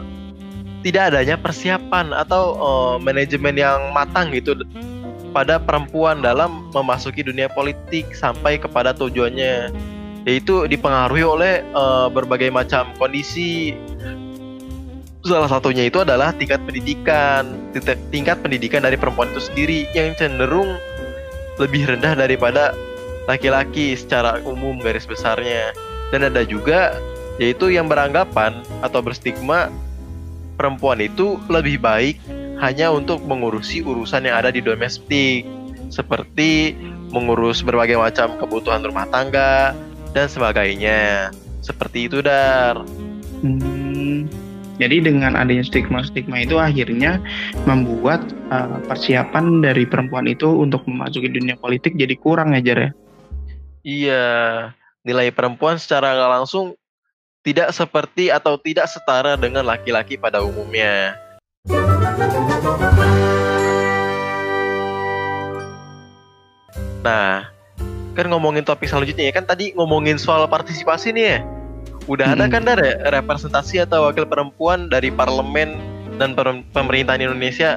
tidak 0.86 1.16
adanya 1.16 1.36
persiapan 1.40 2.14
atau 2.14 2.44
uh, 2.60 2.96
manajemen 3.02 3.58
yang 3.58 3.90
matang 3.96 4.30
gitu 4.36 4.54
pada 5.34 5.58
perempuan 5.58 6.22
dalam 6.22 6.70
memasuki 6.70 7.26
dunia 7.26 7.50
politik 7.50 8.14
sampai 8.14 8.62
kepada 8.62 8.94
tujuannya. 8.94 9.74
Yaitu 10.24 10.70
dipengaruhi 10.72 11.26
oleh 11.26 11.54
uh, 11.76 12.08
berbagai 12.08 12.48
macam 12.48 12.96
kondisi. 12.96 13.76
Salah 15.24 15.48
satunya 15.52 15.88
itu 15.88 16.04
adalah 16.04 16.36
tingkat 16.36 16.60
pendidikan 16.68 17.48
tingkat 18.12 18.44
pendidikan 18.44 18.84
dari 18.84 19.00
perempuan 19.00 19.32
itu 19.32 19.40
sendiri 19.40 19.88
yang 19.96 20.12
cenderung 20.20 20.76
lebih 21.56 21.88
rendah 21.88 22.12
daripada 22.12 22.76
laki-laki 23.24 23.96
secara 23.96 24.44
umum 24.44 24.84
garis 24.84 25.08
besarnya 25.08 25.72
dan 26.14 26.30
ada 26.30 26.46
juga 26.46 26.94
yaitu 27.42 27.74
yang 27.74 27.90
beranggapan 27.90 28.62
atau 28.86 29.02
berstigma 29.02 29.74
perempuan 30.54 31.02
itu 31.02 31.42
lebih 31.50 31.82
baik 31.82 32.22
hanya 32.62 32.94
untuk 32.94 33.26
mengurusi 33.26 33.82
urusan 33.82 34.30
yang 34.30 34.38
ada 34.38 34.54
di 34.54 34.62
domestik 34.62 35.42
seperti 35.90 36.78
mengurus 37.10 37.66
berbagai 37.66 37.98
macam 37.98 38.38
kebutuhan 38.38 38.86
rumah 38.86 39.10
tangga 39.10 39.74
dan 40.14 40.30
sebagainya. 40.30 41.34
Seperti 41.66 42.10
itu, 42.10 42.22
Dar. 42.22 42.82
Hmm, 43.42 44.30
jadi 44.82 45.06
dengan 45.06 45.38
adanya 45.38 45.62
stigma-stigma 45.62 46.42
itu 46.42 46.58
akhirnya 46.58 47.22
membuat 47.70 48.26
uh, 48.50 48.82
persiapan 48.90 49.62
dari 49.62 49.86
perempuan 49.86 50.26
itu 50.26 50.50
untuk 50.50 50.86
memasuki 50.90 51.30
dunia 51.30 51.58
politik 51.58 51.94
jadi 51.94 52.18
kurang 52.18 52.58
ya, 52.58 52.62
Jar 52.62 52.80
ya? 52.80 52.92
Iya, 53.84 54.26
nilai 55.04 55.36
perempuan 55.36 55.76
secara 55.76 56.16
nggak 56.16 56.32
langsung 56.40 56.66
tidak 57.44 57.76
seperti 57.76 58.32
atau 58.32 58.56
tidak 58.56 58.88
setara 58.88 59.36
dengan 59.36 59.68
laki-laki 59.68 60.16
pada 60.16 60.40
umumnya. 60.40 61.20
Nah, 67.04 67.52
kan 68.16 68.26
ngomongin 68.32 68.64
topik 68.64 68.88
selanjutnya 68.88 69.28
ya 69.28 69.34
kan 69.36 69.44
tadi 69.44 69.76
ngomongin 69.76 70.16
soal 70.16 70.48
partisipasi 70.48 71.12
nih 71.12 71.26
ya. 71.36 71.40
Udah 72.08 72.32
hmm. 72.32 72.36
ada 72.40 72.46
kan 72.48 72.64
dari 72.64 72.96
representasi 73.12 73.84
atau 73.84 74.08
wakil 74.08 74.24
perempuan 74.24 74.88
dari 74.88 75.12
parlemen 75.12 75.84
dan 76.16 76.32
pemerintahan 76.72 77.20
Indonesia? 77.20 77.76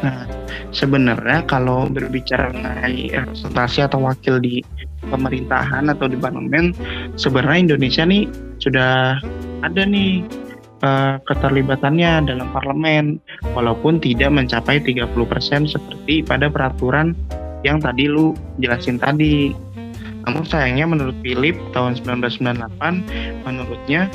Nah, 0.00 0.24
sebenarnya 0.72 1.44
kalau 1.44 1.92
berbicara 1.92 2.56
mengenai 2.56 3.12
representasi 3.12 3.84
atau 3.84 4.00
wakil 4.08 4.40
di 4.40 4.64
pemerintahan 5.08 5.90
atau 5.92 6.06
di 6.08 6.16
parlemen, 6.16 6.72
sebenarnya 7.18 7.72
Indonesia 7.72 8.04
nih 8.04 8.24
sudah 8.60 9.18
ada 9.64 9.82
nih 9.84 10.24
uh, 10.84 11.16
keterlibatannya 11.24 12.28
dalam 12.28 12.48
parlemen 12.52 13.18
walaupun 13.56 13.98
tidak 13.98 14.30
mencapai 14.32 14.80
30% 14.82 15.14
seperti 15.72 16.24
pada 16.24 16.52
peraturan 16.52 17.16
yang 17.64 17.80
tadi 17.80 18.06
lu 18.06 18.36
jelasin 18.60 19.00
tadi. 19.00 19.56
Namun 20.24 20.44
sayangnya 20.48 20.88
menurut 20.88 21.16
Philip 21.20 21.56
tahun 21.76 22.00
1998 22.00 23.44
menurutnya 23.44 24.08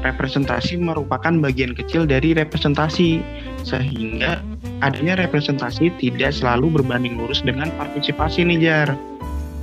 representasi 0.00 0.80
merupakan 0.80 1.30
bagian 1.42 1.76
kecil 1.76 2.08
dari 2.08 2.32
representasi 2.32 3.20
sehingga 3.62 4.40
adanya 4.80 5.20
representasi 5.20 5.92
tidak 6.00 6.32
selalu 6.32 6.80
berbanding 6.80 7.20
lurus 7.20 7.44
dengan 7.44 7.68
partisipasi 7.76 8.46
nih 8.46 8.58
Jar. 8.62 8.88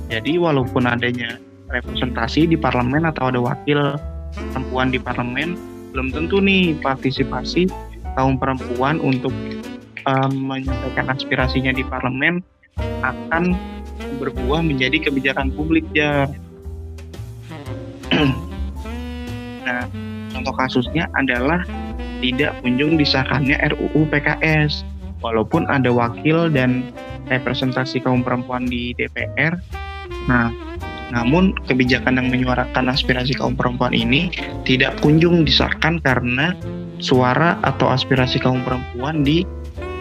Jadi 0.08 0.40
walaupun 0.40 0.88
adanya 0.88 1.36
representasi 1.68 2.48
di 2.48 2.56
parlemen 2.56 3.04
atau 3.04 3.28
ada 3.28 3.40
wakil 3.44 4.00
perempuan 4.52 4.88
di 4.88 4.96
parlemen 4.96 5.56
belum 5.92 6.12
tentu 6.12 6.40
nih 6.40 6.76
partisipasi 6.80 7.68
kaum 8.16 8.40
perempuan 8.40 9.00
untuk 9.04 9.32
um, 10.08 10.32
menyampaikan 10.32 11.12
aspirasinya 11.12 11.72
di 11.76 11.84
parlemen 11.84 12.40
akan 13.04 13.52
berbuah 14.18 14.64
menjadi 14.64 15.10
kebijakan 15.10 15.52
publik 15.52 15.84
ya. 15.92 16.26
nah, 19.66 19.84
contoh 20.32 20.54
kasusnya 20.56 21.06
adalah 21.14 21.62
tidak 22.18 22.56
kunjung 22.62 22.98
disahkannya 22.98 23.58
RUU 23.74 24.08
PKS. 24.10 24.82
Walaupun 25.18 25.66
ada 25.66 25.90
wakil 25.90 26.46
dan 26.46 26.94
representasi 27.26 27.98
kaum 27.98 28.22
perempuan 28.22 28.70
di 28.70 28.94
DPR, 28.94 29.58
nah 30.28 30.52
namun 31.08 31.56
kebijakan 31.64 32.20
yang 32.20 32.28
menyuarakan 32.28 32.92
aspirasi 32.92 33.32
kaum 33.32 33.56
perempuan 33.56 33.96
ini 33.96 34.28
tidak 34.68 35.00
kunjung 35.00 35.48
disahkan 35.48 35.96
karena 36.04 36.52
suara 37.00 37.56
atau 37.64 37.88
aspirasi 37.88 38.36
kaum 38.36 38.60
perempuan 38.60 39.24
di 39.24 39.48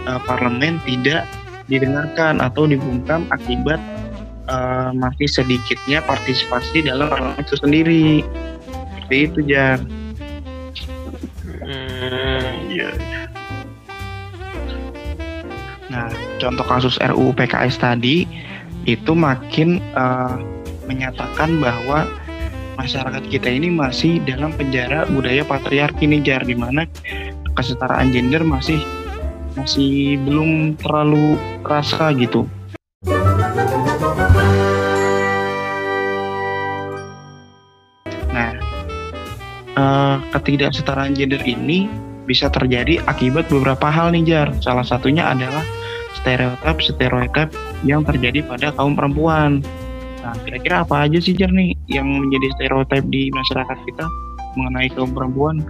uh, 0.04 0.20
parlemen 0.28 0.84
tidak 0.84 1.24
didengarkan 1.72 2.44
atau 2.44 2.68
dibungkam 2.68 3.24
akibat 3.32 3.80
uh, 4.52 4.92
masih 4.96 5.28
sedikitnya 5.28 6.04
partisipasi 6.04 6.84
dalam 6.84 7.12
parlemen 7.12 7.40
itu 7.40 7.56
sendiri. 7.60 8.08
Seperti 8.96 9.18
itu, 9.32 9.40
Jar. 9.48 9.80
Hmm, 11.64 12.48
iya. 12.72 12.92
Nah, 15.88 16.12
contoh 16.40 16.66
kasus 16.68 17.00
RUU 17.00 17.32
PKS 17.36 17.80
tadi 17.80 18.28
itu 18.88 19.12
makin 19.12 19.84
uh, 20.00 20.40
menyatakan 20.88 21.60
bahwa 21.60 22.08
masyarakat 22.80 23.20
kita 23.28 23.52
ini 23.52 23.68
masih 23.68 24.24
dalam 24.24 24.56
penjara 24.56 25.04
budaya 25.12 25.44
patriarki 25.44 26.08
nih 26.08 26.24
jar 26.24 26.42
di 26.48 26.56
mana 26.56 26.88
kesetaraan 27.52 28.16
gender 28.16 28.48
masih 28.48 28.80
masih 29.60 30.16
belum 30.24 30.80
terlalu 30.80 31.36
terasa 31.68 32.16
gitu. 32.16 32.48
Nah, 38.32 38.52
uh, 39.76 40.16
ketidaksetaraan 40.32 41.12
gender 41.12 41.44
ini 41.44 41.92
bisa 42.24 42.48
terjadi 42.48 43.04
akibat 43.04 43.52
beberapa 43.52 43.92
hal 43.92 44.16
nih 44.16 44.24
jar. 44.24 44.48
Salah 44.64 44.88
satunya 44.88 45.28
adalah 45.28 45.66
stereotip 46.28 46.78
stereotip 46.84 47.50
yang 47.88 48.04
terjadi 48.04 48.44
pada 48.44 48.76
kaum 48.76 49.00
perempuan 49.00 49.64
Nah, 50.28 50.36
kira-kira 50.44 50.84
apa 50.84 51.08
aja 51.08 51.24
sih 51.24 51.32
Jar 51.32 51.48
nih 51.56 51.72
yang 51.88 52.04
menjadi 52.04 52.52
stereotip 52.60 53.08
di 53.08 53.32
masyarakat 53.32 53.78
kita 53.88 54.06
mengenai 54.60 54.92
kaum 54.92 55.16
perempuan? 55.16 55.64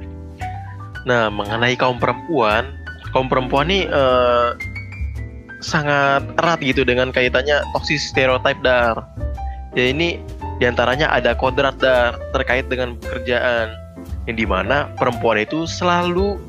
Nah, 1.06 1.30
mengenai 1.30 1.78
kaum 1.78 2.02
perempuan, 2.02 2.66
kaum 3.14 3.30
perempuan 3.30 3.70
nih 3.70 3.86
uh, 3.86 4.58
sangat 5.62 6.26
erat 6.42 6.58
gitu 6.66 6.82
dengan 6.82 7.14
kaitannya 7.14 7.62
toksis 7.78 8.10
stereotip 8.10 8.58
dar. 8.66 9.06
Ya 9.78 9.94
ini 9.94 10.18
di 10.58 10.66
antaranya 10.66 11.14
ada 11.14 11.38
kodrat 11.38 11.78
dar 11.78 12.18
terkait 12.34 12.66
dengan 12.66 12.98
pekerjaan 12.98 13.78
yang 14.26 14.42
di 14.42 14.50
mana 14.50 14.90
perempuan 14.98 15.38
itu 15.38 15.70
selalu 15.70 16.42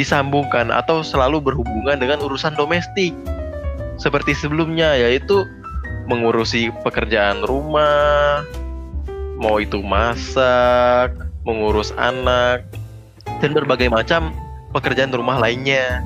disambungkan 0.00 0.72
atau 0.72 1.04
selalu 1.04 1.44
berhubungan 1.44 2.00
dengan 2.00 2.24
urusan 2.24 2.56
domestik 2.56 3.12
seperti 3.96 4.34
sebelumnya 4.34 4.98
yaitu 4.98 5.46
mengurusi 6.10 6.68
pekerjaan 6.84 7.44
rumah, 7.46 8.44
mau 9.40 9.56
itu 9.60 9.80
masak, 9.80 11.14
mengurus 11.44 11.94
anak, 11.96 12.64
dan 13.40 13.56
berbagai 13.56 13.88
macam 13.88 14.32
pekerjaan 14.74 15.12
rumah 15.14 15.40
lainnya. 15.40 16.04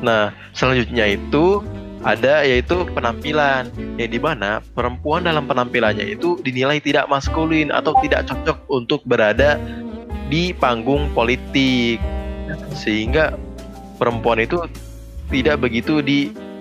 Nah, 0.00 0.32
selanjutnya 0.56 1.14
itu 1.14 1.60
ada 2.00 2.40
yaitu 2.48 2.88
penampilan 2.96 3.68
yang 4.00 4.10
di 4.10 4.16
mana 4.16 4.64
perempuan 4.72 5.20
dalam 5.20 5.44
penampilannya 5.44 6.16
itu 6.16 6.40
dinilai 6.40 6.80
tidak 6.80 7.04
maskulin 7.12 7.68
atau 7.68 7.92
tidak 8.00 8.24
cocok 8.24 8.58
untuk 8.72 9.04
berada 9.04 9.60
di 10.32 10.56
panggung 10.56 11.12
politik 11.12 12.00
sehingga 12.72 13.36
perempuan 14.00 14.40
itu 14.40 14.64
tidak 15.28 15.60
begitu 15.60 16.00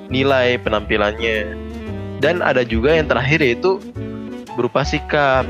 dinilai 0.09 0.57
penampilannya 0.57 1.53
dan 2.19 2.41
ada 2.41 2.65
juga 2.65 2.97
yang 2.97 3.05
terakhir 3.05 3.39
yaitu 3.45 3.77
berupa 4.57 4.81
sikap 4.81 5.45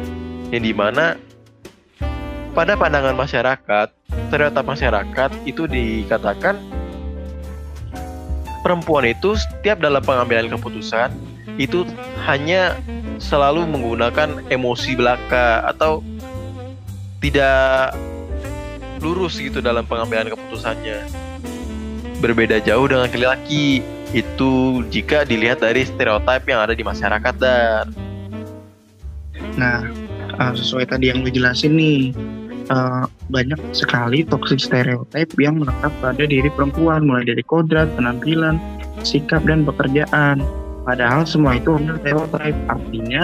yang 0.51 0.63
di 0.67 0.75
mana 0.75 1.15
pada 2.51 2.75
pandangan 2.75 3.15
masyarakat 3.15 3.87
stereotip 4.29 4.65
masyarakat 4.67 5.31
itu 5.47 5.63
dikatakan 5.65 6.59
perempuan 8.61 9.07
itu 9.07 9.39
setiap 9.39 9.79
dalam 9.79 10.03
pengambilan 10.03 10.51
keputusan 10.51 11.09
itu 11.55 11.87
hanya 12.27 12.75
selalu 13.19 13.67
menggunakan 13.67 14.47
emosi 14.51 14.95
belaka 14.95 15.63
atau 15.67 16.03
tidak 17.19 17.95
lurus 19.03 19.39
gitu 19.39 19.59
dalam 19.59 19.83
pengambilan 19.83 20.31
keputusannya. 20.31 21.07
Berbeda 22.19 22.63
jauh 22.63 22.87
dengan 22.87 23.07
laki-laki 23.07 23.83
itu 24.15 24.83
jika 24.89 25.21
dilihat 25.23 25.61
dari 25.61 25.85
stereotip 25.85 26.43
yang 26.49 26.65
ada 26.65 26.73
di 26.73 26.81
masyarakat 26.81 27.35
dan 27.37 27.93
Nah, 29.59 29.83
uh, 30.39 30.53
sesuai 30.55 30.87
tadi 30.91 31.11
yang 31.11 31.23
gue 31.23 31.33
jelasin 31.35 31.75
nih, 31.75 32.15
uh, 32.71 33.07
banyak 33.31 33.59
sekali 33.75 34.23
toxic 34.27 34.59
stereotype 34.59 35.31
yang 35.39 35.59
melekat 35.59 35.91
pada 36.03 36.23
diri 36.23 36.47
perempuan, 36.53 37.07
mulai 37.07 37.27
dari 37.27 37.43
kodrat, 37.43 37.91
penampilan, 37.95 38.59
sikap, 39.03 39.43
dan 39.47 39.63
pekerjaan. 39.67 40.43
Padahal 40.87 41.27
semua 41.27 41.59
itu 41.59 41.75
hanya 41.75 41.99
stereotype, 42.01 42.59
artinya 42.71 43.23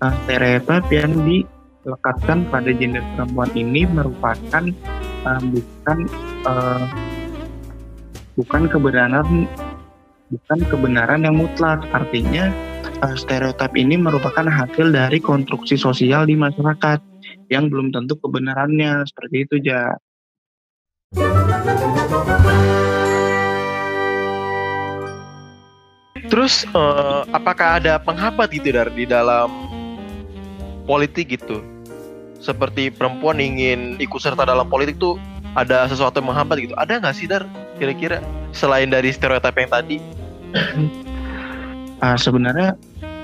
uh, 0.00 0.14
stereotype 0.26 0.88
yang 0.88 1.12
dilekatkan 1.24 2.48
pada 2.48 2.70
gender 2.72 3.04
perempuan 3.16 3.50
ini 3.52 3.82
merupakan 3.84 4.64
uh, 5.28 5.42
bukan 5.44 5.98
uh, 6.48 6.84
bukan 8.40 8.62
kebenaran 8.72 9.44
bukan 10.30 10.62
kebenaran 10.70 11.26
yang 11.26 11.42
mutlak 11.42 11.82
artinya 11.90 12.54
uh, 13.02 13.16
stereotip 13.18 13.74
ini 13.74 13.98
merupakan 13.98 14.46
hasil 14.46 14.94
dari 14.94 15.18
konstruksi 15.18 15.74
sosial 15.74 16.30
di 16.30 16.38
masyarakat 16.38 17.02
yang 17.50 17.66
belum 17.66 17.90
tentu 17.90 18.14
kebenarannya 18.22 19.02
seperti 19.10 19.36
itu 19.42 19.54
ja. 19.66 19.90
Terus 26.30 26.62
uh, 26.78 27.26
apakah 27.34 27.82
ada 27.82 27.98
penghambat 27.98 28.54
gitu 28.54 28.70
dari 28.70 29.02
di 29.02 29.06
dalam 29.10 29.50
politik 30.86 31.34
gitu? 31.34 31.58
Seperti 32.38 32.94
perempuan 32.94 33.42
ingin 33.42 33.98
ikut 33.98 34.22
serta 34.22 34.46
dalam 34.46 34.70
politik 34.70 35.02
tuh 35.02 35.18
ada 35.58 35.90
sesuatu 35.90 36.22
yang 36.22 36.30
menghambat 36.30 36.62
gitu. 36.62 36.74
Ada 36.78 37.02
nggak 37.02 37.14
sih 37.18 37.26
dar 37.26 37.42
kira-kira 37.82 38.22
selain 38.54 38.86
dari 38.86 39.10
stereotip 39.10 39.58
yang 39.58 39.74
tadi? 39.74 40.19
Uh, 42.02 42.18
sebenarnya 42.24 42.76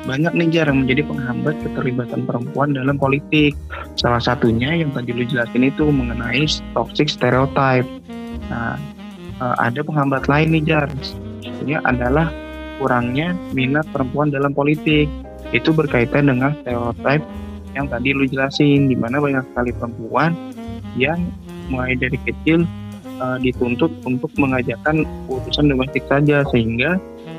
banyak 0.06 0.32
nih 0.38 0.48
jar 0.54 0.70
yang 0.70 0.86
menjadi 0.86 1.02
penghambat 1.02 1.54
keterlibatan 1.66 2.22
perempuan 2.22 2.70
dalam 2.78 2.94
politik. 2.94 3.58
Salah 3.98 4.22
satunya 4.22 4.70
yang 4.70 4.94
tadi 4.94 5.10
lu 5.10 5.26
jelasin 5.26 5.66
itu 5.66 5.90
mengenai 5.90 6.46
toxic 6.78 7.10
stereotype. 7.10 7.86
Nah, 8.46 8.78
uh, 9.42 9.56
ada 9.58 9.82
penghambat 9.82 10.30
lain 10.30 10.54
nih 10.54 10.62
jar. 10.62 10.86
Ini 11.42 11.82
adalah 11.82 12.30
kurangnya 12.78 13.34
minat 13.50 13.84
perempuan 13.90 14.30
dalam 14.30 14.54
politik. 14.54 15.10
Itu 15.50 15.74
berkaitan 15.74 16.30
dengan 16.30 16.54
stereotype 16.62 17.26
yang 17.74 17.90
tadi 17.90 18.14
lu 18.14 18.24
jelasin, 18.30 18.86
di 18.86 18.96
mana 18.96 19.18
banyak 19.18 19.42
sekali 19.52 19.70
perempuan 19.74 20.32
yang 20.94 21.18
mulai 21.68 21.98
dari 21.98 22.16
kecil 22.22 22.62
uh, 23.18 23.36
dituntut 23.42 23.90
untuk 24.06 24.30
mengajarkan 24.38 25.04
urusan 25.28 25.66
domestik 25.68 26.06
saja 26.06 26.46
sehingga 26.54 26.96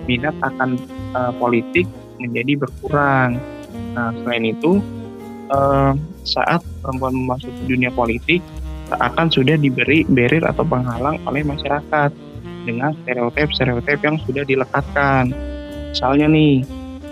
minat 0.07 0.33
akan 0.41 0.79
uh, 1.13 1.31
politik 1.37 1.85
menjadi 2.17 2.65
berkurang. 2.65 3.37
Nah, 3.93 4.09
selain 4.23 4.47
itu, 4.47 4.81
uh, 5.53 5.93
saat 6.25 6.63
perempuan 6.81 7.13
memasuki 7.13 7.61
dunia 7.67 7.93
politik, 7.93 8.41
akan 8.87 9.27
sudah 9.27 9.59
diberi 9.59 10.07
berir 10.07 10.47
atau 10.47 10.63
penghalang 10.63 11.19
oleh 11.27 11.43
masyarakat 11.43 12.11
dengan 12.63 12.95
stereotip-stereotip 13.03 13.99
yang 13.99 14.15
sudah 14.23 14.43
dilekatkan. 14.47 15.35
Misalnya 15.91 16.27
nih, 16.31 16.63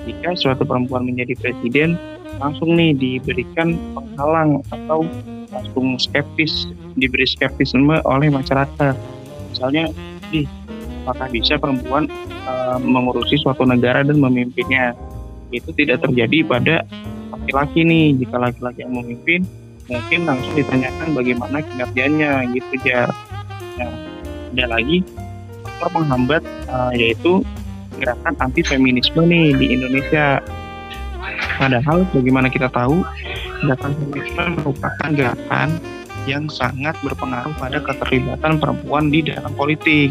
jika 0.07 0.35
suatu 0.39 0.63
perempuan 0.63 1.03
menjadi 1.07 1.35
presiden, 1.35 1.99
langsung 2.39 2.75
nih 2.75 2.95
diberikan 2.95 3.75
penghalang 3.95 4.63
atau 4.71 5.07
langsung 5.51 5.95
skeptis, 5.99 6.67
diberi 6.99 7.27
skeptisme 7.27 7.99
oleh 8.03 8.27
masyarakat. 8.31 8.95
Misalnya, 9.51 9.91
di 10.31 10.43
apakah 11.05 11.29
bisa 11.29 11.61
perempuan 11.61 12.09
uh, 12.49 12.81
mengurusi 12.81 13.37
suatu 13.37 13.61
negara 13.61 14.01
dan 14.01 14.17
memimpinnya? 14.17 14.97
Itu 15.53 15.69
tidak 15.77 16.01
terjadi 16.01 16.41
pada 16.41 16.75
laki-laki 17.29 17.85
nih. 17.85 18.17
Jika 18.25 18.41
laki-laki 18.41 18.81
yang 18.81 18.97
memimpin 18.97 19.45
mungkin 19.85 20.25
langsung 20.25 20.53
ditanyakan 20.57 21.13
bagaimana 21.13 21.61
kinerjanya 21.61 22.41
gitu 22.57 22.73
ya 22.81 23.05
nah, 23.77 23.93
ada 24.49 24.65
lagi 24.65 25.05
faktor 25.61 26.01
penghambat 26.01 26.41
uh, 26.73 26.89
yaitu 26.97 27.45
gerakan 28.01 28.33
anti 28.41 28.65
feminisme 28.65 29.21
nih 29.23 29.53
di 29.55 29.65
Indonesia? 29.77 30.41
Padahal 31.55 32.03
bagaimana 32.11 32.51
kita 32.51 32.67
tahu 32.67 33.05
gerakan 33.63 33.91
feminisme 33.95 34.43
merupakan 34.59 35.09
gerakan 35.13 35.69
yang 36.25 36.49
sangat 36.49 36.97
berpengaruh 37.05 37.53
pada 37.55 37.77
keterlibatan 37.79 38.57
perempuan 38.57 39.13
di 39.13 39.21
dalam 39.21 39.53
politik 39.53 40.09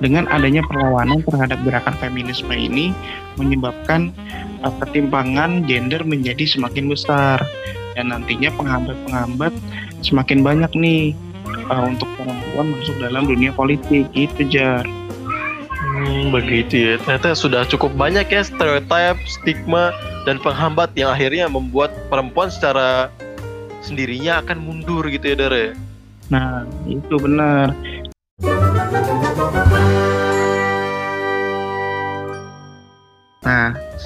dengan 0.00 0.24
adanya 0.32 0.64
perlawanan 0.64 1.20
terhadap 1.24 1.60
gerakan 1.62 1.94
feminisme 2.00 2.50
ini 2.50 2.96
menyebabkan 3.36 4.12
uh, 4.64 4.72
ketimpangan 4.84 5.64
gender 5.68 6.00
menjadi 6.02 6.44
semakin 6.48 6.88
besar 6.88 7.40
dan 7.94 8.10
nantinya 8.10 8.48
penghambat-penghambat 8.56 9.52
semakin 10.00 10.40
banyak 10.40 10.72
nih 10.72 11.12
uh, 11.68 11.84
untuk 11.84 12.08
perempuan 12.16 12.72
masuk 12.74 12.96
dalam 12.98 13.28
dunia 13.28 13.52
politik 13.52 14.08
gitu 14.16 14.42
jar. 14.48 14.84
Hmm, 15.80 16.32
begitu 16.32 16.74
ya. 16.76 16.94
Ternyata 17.04 17.36
sudah 17.36 17.68
cukup 17.68 17.92
banyak 17.92 18.24
ya 18.32 18.40
stereotip, 18.40 19.20
stigma 19.28 19.92
dan 20.24 20.40
penghambat 20.40 20.96
yang 20.96 21.12
akhirnya 21.12 21.44
membuat 21.48 21.92
perempuan 22.08 22.48
secara 22.48 23.12
sendirinya 23.84 24.40
akan 24.44 24.58
mundur 24.60 25.04
gitu 25.08 25.32
ya 25.32 25.36
Dare. 25.36 25.66
Nah, 26.30 26.62
itu 26.86 27.16
benar. 27.18 27.74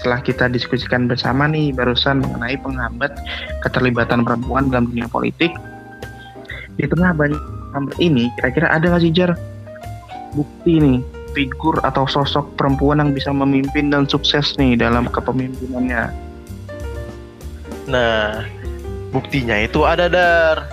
Setelah 0.05 0.21
kita 0.21 0.53
diskusikan 0.53 1.09
bersama 1.09 1.49
nih 1.49 1.73
barusan 1.73 2.21
mengenai 2.21 2.61
penghambat 2.61 3.17
keterlibatan 3.65 4.21
perempuan 4.21 4.69
dalam 4.69 4.93
dunia 4.93 5.09
politik, 5.09 5.49
di 6.77 6.85
tengah 6.85 7.17
banyak 7.17 7.41
penghambat 7.41 7.97
ini, 8.05 8.29
kira-kira 8.37 8.69
ada 8.69 8.85
nggak 8.93 9.01
sih 9.01 9.09
Jar 9.17 9.33
bukti 10.37 10.77
nih 10.77 11.01
figur 11.33 11.81
atau 11.89 12.05
sosok 12.05 12.53
perempuan 12.61 13.01
yang 13.01 13.17
bisa 13.17 13.33
memimpin 13.33 13.89
dan 13.89 14.05
sukses 14.05 14.53
nih 14.61 14.77
dalam 14.77 15.09
kepemimpinannya? 15.09 16.13
Nah, 17.89 18.45
buktinya 19.09 19.57
itu 19.57 19.89
ada 19.89 20.13
dar 20.13 20.69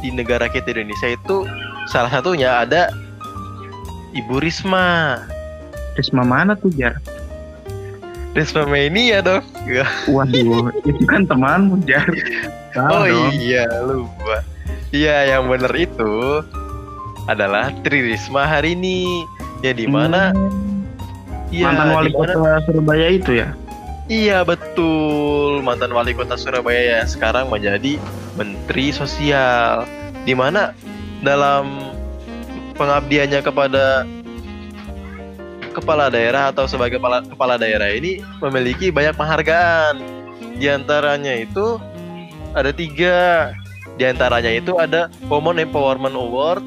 di 0.00 0.08
negara 0.08 0.48
kita 0.48 0.72
Indonesia 0.72 1.20
itu 1.20 1.44
salah 1.92 2.08
satunya 2.08 2.64
ada 2.64 2.88
Ibu 4.16 4.40
Risma. 4.40 5.20
Risma 6.00 6.24
mana 6.24 6.56
tuh 6.56 6.72
Jar? 6.72 7.19
Risma 8.30 8.62
Mania 8.62 9.18
dong. 9.18 9.42
Waduh, 10.06 10.70
itu 10.86 11.02
kan 11.06 11.26
temanmu 11.26 11.82
Jar. 11.82 12.06
oh 12.78 13.02
dong. 13.02 13.34
iya, 13.34 13.66
lupa. 13.82 14.46
Iya, 14.94 15.34
yang 15.34 15.50
benar 15.50 15.74
itu 15.74 16.42
adalah 17.26 17.74
Tri 17.82 18.14
Risma 18.14 18.46
hari 18.46 18.78
ini. 18.78 19.26
Ya 19.60 19.74
di 19.74 19.90
mana? 19.90 20.30
Hmm. 20.30 20.86
Ya, 21.50 21.66
mantan 21.74 21.88
wali 21.90 22.10
di 22.10 22.14
mana? 22.14 22.32
kota 22.34 22.50
Surabaya 22.66 23.06
itu 23.10 23.30
ya? 23.34 23.48
Iya 24.10 24.38
betul, 24.42 25.62
mantan 25.62 25.90
wali 25.94 26.14
kota 26.14 26.34
Surabaya 26.34 27.02
yang 27.02 27.10
sekarang 27.10 27.50
menjadi 27.50 27.98
Menteri 28.38 28.94
Sosial. 28.94 29.86
Di 30.22 30.34
mana 30.34 30.74
dalam 31.22 31.94
pengabdiannya 32.78 33.42
kepada 33.42 34.06
kepala 35.70 36.10
daerah 36.10 36.50
atau 36.50 36.66
sebagai 36.66 36.98
kepala, 36.98 37.22
kepala 37.24 37.54
daerah 37.56 37.90
ini 37.90 38.20
memiliki 38.42 38.90
banyak 38.90 39.14
penghargaan. 39.14 40.02
Di 40.60 40.66
antaranya 40.68 41.34
itu 41.34 41.80
ada 42.52 42.70
tiga. 42.74 43.50
Di 43.96 44.08
antaranya 44.08 44.50
itu 44.50 44.76
ada 44.80 45.12
Women 45.28 45.60
Empowerment 45.60 46.16
Award. 46.16 46.64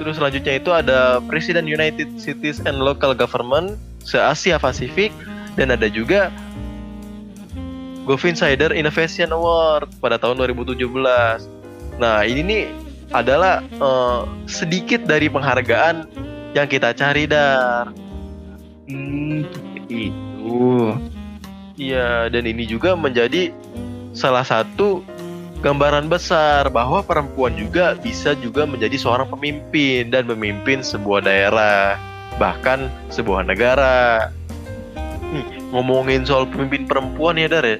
Terus 0.00 0.16
selanjutnya 0.16 0.56
itu 0.56 0.70
ada 0.72 1.20
President 1.28 1.68
United 1.68 2.16
Cities 2.16 2.62
and 2.64 2.80
Local 2.80 3.12
Government. 3.12 3.76
se-Asia 4.00 4.56
Pasifik 4.56 5.12
dan 5.60 5.76
ada 5.76 5.84
juga 5.92 6.32
Insider 8.08 8.74
Innovation 8.74 9.30
Award 9.30 9.92
pada 10.02 10.18
tahun 10.18 10.40
2017. 10.40 10.82
Nah, 12.00 12.24
ini 12.24 12.40
nih 12.42 12.64
adalah 13.12 13.62
uh, 13.78 14.26
sedikit 14.50 15.04
dari 15.06 15.30
penghargaan 15.30 16.08
yang 16.56 16.66
kita 16.66 16.90
cari 16.96 17.30
dar. 17.30 17.92
Hmm, 18.90 19.46
itu. 19.86 20.98
Iya, 21.80 22.28
dan 22.28 22.44
ini 22.44 22.66
juga 22.66 22.98
menjadi 22.98 23.54
salah 24.12 24.42
satu 24.42 25.06
gambaran 25.62 26.10
besar 26.10 26.68
bahwa 26.68 27.00
perempuan 27.00 27.54
juga 27.54 27.94
bisa 27.96 28.34
juga 28.36 28.66
menjadi 28.66 28.98
seorang 28.98 29.30
pemimpin 29.30 30.10
dan 30.10 30.26
memimpin 30.26 30.82
sebuah 30.82 31.24
daerah, 31.24 31.96
bahkan 32.36 32.90
sebuah 33.08 33.46
negara. 33.46 34.28
Hmm, 35.30 35.46
ngomongin 35.70 36.26
soal 36.26 36.50
pemimpin 36.50 36.90
perempuan 36.90 37.38
ya 37.38 37.46
Dar 37.46 37.62
ya, 37.62 37.78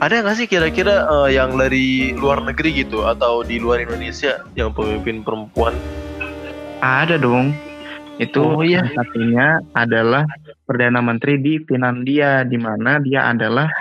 ada 0.00 0.24
nggak 0.24 0.36
sih 0.38 0.48
kira-kira 0.48 1.04
uh, 1.12 1.28
yang 1.28 1.60
dari 1.60 2.16
luar 2.16 2.40
negeri 2.40 2.88
gitu 2.88 3.04
atau 3.04 3.44
di 3.44 3.60
luar 3.60 3.84
Indonesia 3.84 4.40
yang 4.56 4.72
pemimpin 4.72 5.20
perempuan? 5.20 5.76
Ada 6.80 7.20
dong. 7.20 7.52
Itu 8.20 8.44
oh, 8.44 8.60
iya. 8.60 8.84
satunya 8.92 9.64
adalah 9.72 10.28
perdana 10.68 11.00
menteri 11.00 11.40
di 11.40 11.56
Finlandia, 11.64 12.44
di 12.44 12.60
mana 12.60 13.00
dia 13.00 13.32
adalah 13.32 13.72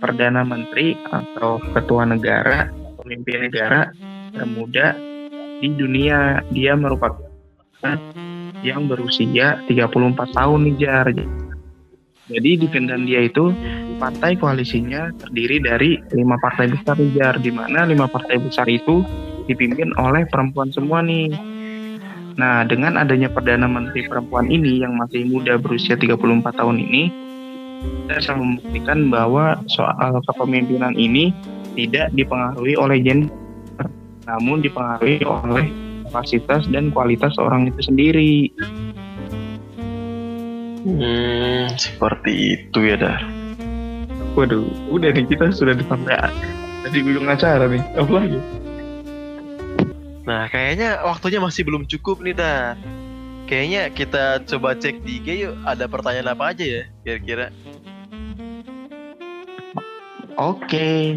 perdana 0.00 0.40
menteri 0.48 0.96
atau 1.12 1.60
ketua 1.76 2.08
negara, 2.08 2.72
pemimpin 2.96 3.52
negara 3.52 3.92
termuda 4.32 4.96
di 5.60 5.68
dunia. 5.76 6.40
Dia 6.56 6.72
merupakan 6.72 7.20
yang 8.64 8.88
berusia 8.88 9.60
34 9.68 10.32
tahun 10.32 10.58
nih 10.72 10.76
Jar. 10.80 11.06
Jadi 12.26 12.50
di 12.58 12.66
Finlandia 12.72 13.28
itu 13.28 13.52
partai 14.00 14.40
koalisinya 14.40 15.12
terdiri 15.20 15.60
dari 15.60 16.00
lima 16.16 16.40
partai 16.40 16.72
besar 16.72 16.96
Jar, 17.12 17.36
di 17.44 17.52
mana 17.52 17.84
lima 17.84 18.08
partai 18.08 18.40
besar 18.40 18.66
itu 18.72 19.04
dipimpin 19.44 19.92
oleh 20.00 20.24
perempuan 20.32 20.72
semua 20.72 21.04
nih. 21.04 21.55
Nah, 22.36 22.68
dengan 22.68 23.00
adanya 23.00 23.32
Perdana 23.32 23.64
Menteri 23.64 24.04
perempuan 24.04 24.52
ini 24.52 24.84
yang 24.84 25.00
masih 25.00 25.24
muda 25.24 25.56
berusia 25.56 25.96
34 25.96 26.52
tahun 26.52 26.76
ini, 26.76 27.08
saya 28.06 28.20
bisa 28.20 28.32
membuktikan 28.36 29.08
bahwa 29.08 29.56
soal 29.72 30.20
kepemimpinan 30.28 30.92
ini 31.00 31.32
tidak 31.72 32.12
dipengaruhi 32.12 32.76
oleh 32.76 33.00
gender, 33.00 33.32
namun 34.28 34.60
dipengaruhi 34.60 35.24
oleh 35.24 35.72
kapasitas 36.08 36.68
dan 36.68 36.92
kualitas 36.92 37.32
orang 37.40 37.72
itu 37.72 37.80
sendiri. 37.88 38.52
Hmm, 40.84 41.72
seperti 41.80 42.32
itu 42.60 42.78
ya, 42.84 43.00
Dar. 43.00 43.24
Waduh, 44.36 44.92
udah 44.92 45.08
nih 45.16 45.24
kita 45.24 45.48
sudah 45.56 45.72
sampai 45.88 46.20
di 46.92 47.00
ujung 47.00 47.26
acara 47.26 47.64
nih. 47.64 47.80
Apa 47.96 48.12
lagi? 48.12 48.38
Nah, 50.26 50.50
kayaknya 50.50 51.06
waktunya 51.06 51.38
masih 51.38 51.62
belum 51.62 51.86
cukup 51.86 52.18
nih, 52.18 52.34
dah. 52.34 52.74
Kayaknya 53.46 53.94
kita 53.94 54.42
coba 54.42 54.74
cek 54.74 55.06
di 55.06 55.22
IG 55.22 55.46
yuk, 55.46 55.54
ada 55.62 55.86
pertanyaan 55.86 56.34
apa 56.34 56.50
aja 56.50 56.66
ya 56.66 56.82
kira-kira. 57.06 57.54
Oke. 60.34 61.14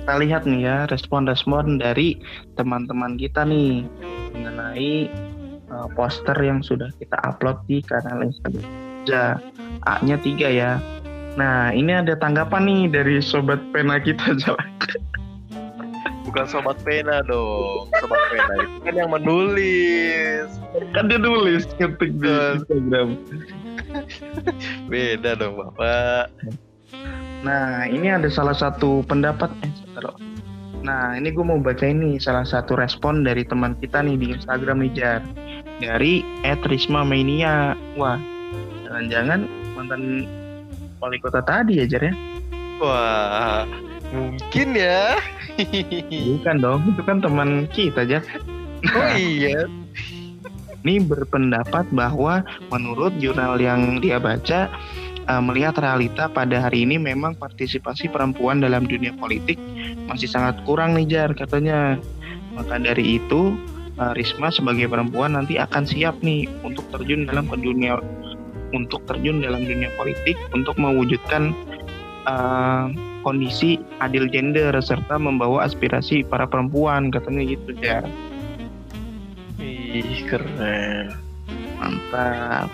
Kita 0.00 0.14
lihat 0.16 0.48
nih 0.48 0.60
ya 0.64 0.76
respon-respon 0.88 1.76
dari 1.76 2.16
teman-teman 2.56 3.20
kita 3.20 3.44
nih 3.44 3.84
mengenai 4.32 5.12
uh, 5.68 5.92
poster 5.92 6.40
yang 6.40 6.64
sudah 6.64 6.88
kita 6.96 7.20
upload 7.20 7.60
di 7.68 7.84
kanal 7.84 8.24
Instagram. 8.24 8.64
A-nya 9.84 10.16
tiga 10.24 10.48
ya. 10.48 10.80
Nah, 11.40 11.72
ini 11.72 11.96
ada 11.96 12.12
tanggapan 12.20 12.68
nih 12.68 12.82
dari 12.92 13.16
sobat 13.24 13.64
pena 13.72 13.96
kita 13.96 14.36
jalan. 14.44 14.68
Bukan 16.28 16.44
sobat 16.44 16.76
pena 16.84 17.24
dong, 17.24 17.88
sobat 17.96 18.20
pena 18.28 18.52
itu 18.60 18.76
kan 18.84 18.92
yang 18.92 19.08
menulis. 19.08 20.52
Kan 20.92 21.08
dia 21.08 21.16
nulis 21.16 21.64
ketik 21.80 22.12
di 22.20 22.28
Instagram. 22.28 23.16
Beda 24.92 25.32
dong, 25.40 25.56
Bapak. 25.56 26.28
Nah, 27.40 27.88
ini 27.88 28.12
ada 28.12 28.28
salah 28.28 28.52
satu 28.52 29.00
pendapat 29.08 29.48
eh, 29.64 29.72
Nah, 30.84 31.16
ini 31.16 31.32
gue 31.32 31.44
mau 31.44 31.56
baca 31.60 31.88
ini 31.88 32.20
salah 32.20 32.44
satu 32.44 32.76
respon 32.76 33.24
dari 33.24 33.48
teman 33.48 33.76
kita 33.80 34.04
nih 34.04 34.16
di 34.20 34.26
Instagram 34.36 34.84
nih 34.84 34.92
Jar 34.92 35.20
dari 35.80 36.20
Etrisma 36.44 37.00
Mania. 37.00 37.72
Wah, 37.96 38.20
jangan-jangan 38.84 39.48
mantan 39.76 40.28
wali 41.00 41.16
kota 41.18 41.40
tadi 41.40 41.80
ya, 41.80 41.88
Jar 41.88 42.12
ya? 42.12 42.14
Wah, 42.78 43.64
mungkin 44.12 44.68
ya. 44.76 45.16
Bukan 46.38 46.56
dong, 46.60 46.80
itu 46.92 47.02
kan 47.04 47.18
teman 47.24 47.64
kita, 47.72 48.04
Jar. 48.04 48.22
Oh 48.84 49.12
iya. 49.16 49.64
Ini 50.80 51.04
berpendapat 51.04 51.92
bahwa 51.92 52.40
menurut 52.72 53.12
jurnal 53.20 53.60
yang 53.60 54.00
dia 54.00 54.16
baca, 54.16 54.72
uh, 55.28 55.42
melihat 55.44 55.76
realita 55.76 56.32
pada 56.32 56.56
hari 56.56 56.88
ini 56.88 56.96
memang 56.96 57.36
partisipasi 57.36 58.08
perempuan 58.08 58.64
dalam 58.64 58.88
dunia 58.88 59.12
politik 59.12 59.60
masih 60.08 60.26
sangat 60.26 60.56
kurang 60.64 60.96
nih 60.96 61.06
Jar 61.08 61.30
katanya. 61.36 62.00
Maka 62.56 62.80
dari 62.80 63.20
itu 63.20 63.54
uh, 64.00 64.12
Risma 64.16 64.48
sebagai 64.48 64.88
perempuan 64.88 65.36
nanti 65.36 65.60
akan 65.60 65.84
siap 65.84 66.16
nih 66.24 66.48
untuk 66.64 66.88
terjun 66.88 67.28
dalam 67.28 67.44
ke 67.44 67.56
dunia 67.60 68.00
untuk 68.70 69.02
terjun 69.06 69.42
dalam 69.42 69.62
dunia 69.62 69.90
politik 69.98 70.38
untuk 70.54 70.78
mewujudkan 70.78 71.54
uh, 72.24 72.90
kondisi 73.20 73.80
adil 74.00 74.30
gender 74.30 74.72
serta 74.80 75.20
membawa 75.20 75.68
aspirasi 75.68 76.24
para 76.24 76.48
perempuan 76.48 77.12
katanya 77.12 77.42
gitu 77.44 77.70
ya. 77.80 78.00
Ih 79.60 80.24
keren. 80.24 81.14
Mantap. 81.76 82.68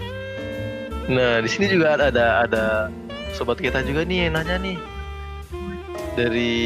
Nah 1.06 1.38
di 1.42 1.48
sini 1.50 1.70
juga 1.70 1.98
ada 1.98 2.10
ada 2.46 2.90
sobat 3.36 3.60
kita 3.60 3.84
juga 3.84 4.02
nih 4.08 4.26
yang 4.26 4.40
nanya 4.40 4.56
nih 4.58 4.78
dari 6.16 6.56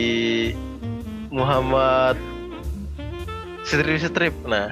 Muhammad 1.34 2.14
strip 3.66 3.98
strip 3.98 4.34
nah 4.46 4.70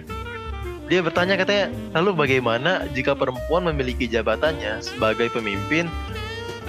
dia 0.89 1.05
bertanya 1.05 1.37
katanya 1.37 1.69
lalu 1.93 2.27
bagaimana 2.27 2.89
jika 2.97 3.13
perempuan 3.13 3.69
memiliki 3.69 4.09
jabatannya 4.09 4.81
sebagai 4.81 5.29
pemimpin 5.29 5.87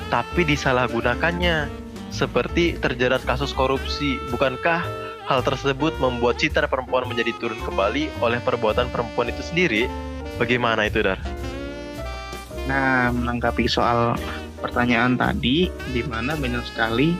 tapi 0.09 0.41
disalahgunakannya? 0.43 1.69
Seperti 2.09 2.73
terjerat 2.81 3.21
kasus 3.21 3.53
korupsi. 3.53 4.17
Bukankah 4.33 4.81
hal 5.29 5.45
tersebut 5.45 5.93
membuat 6.01 6.41
citra 6.41 6.65
perempuan 6.65 7.05
menjadi 7.05 7.37
turun 7.37 7.61
kembali 7.61 8.09
oleh 8.17 8.41
perbuatan 8.41 8.89
perempuan 8.89 9.29
itu 9.29 9.45
sendiri? 9.45 9.85
Bagaimana 10.41 10.89
itu 10.89 11.05
dar? 11.05 11.21
Nah 12.65 13.13
menanggapi 13.13 13.69
soal 13.69 14.17
pertanyaan 14.57 15.15
tadi 15.15 15.69
di 15.93 16.01
mana 16.09 16.33
banyak 16.33 16.65
sekali 16.65 17.13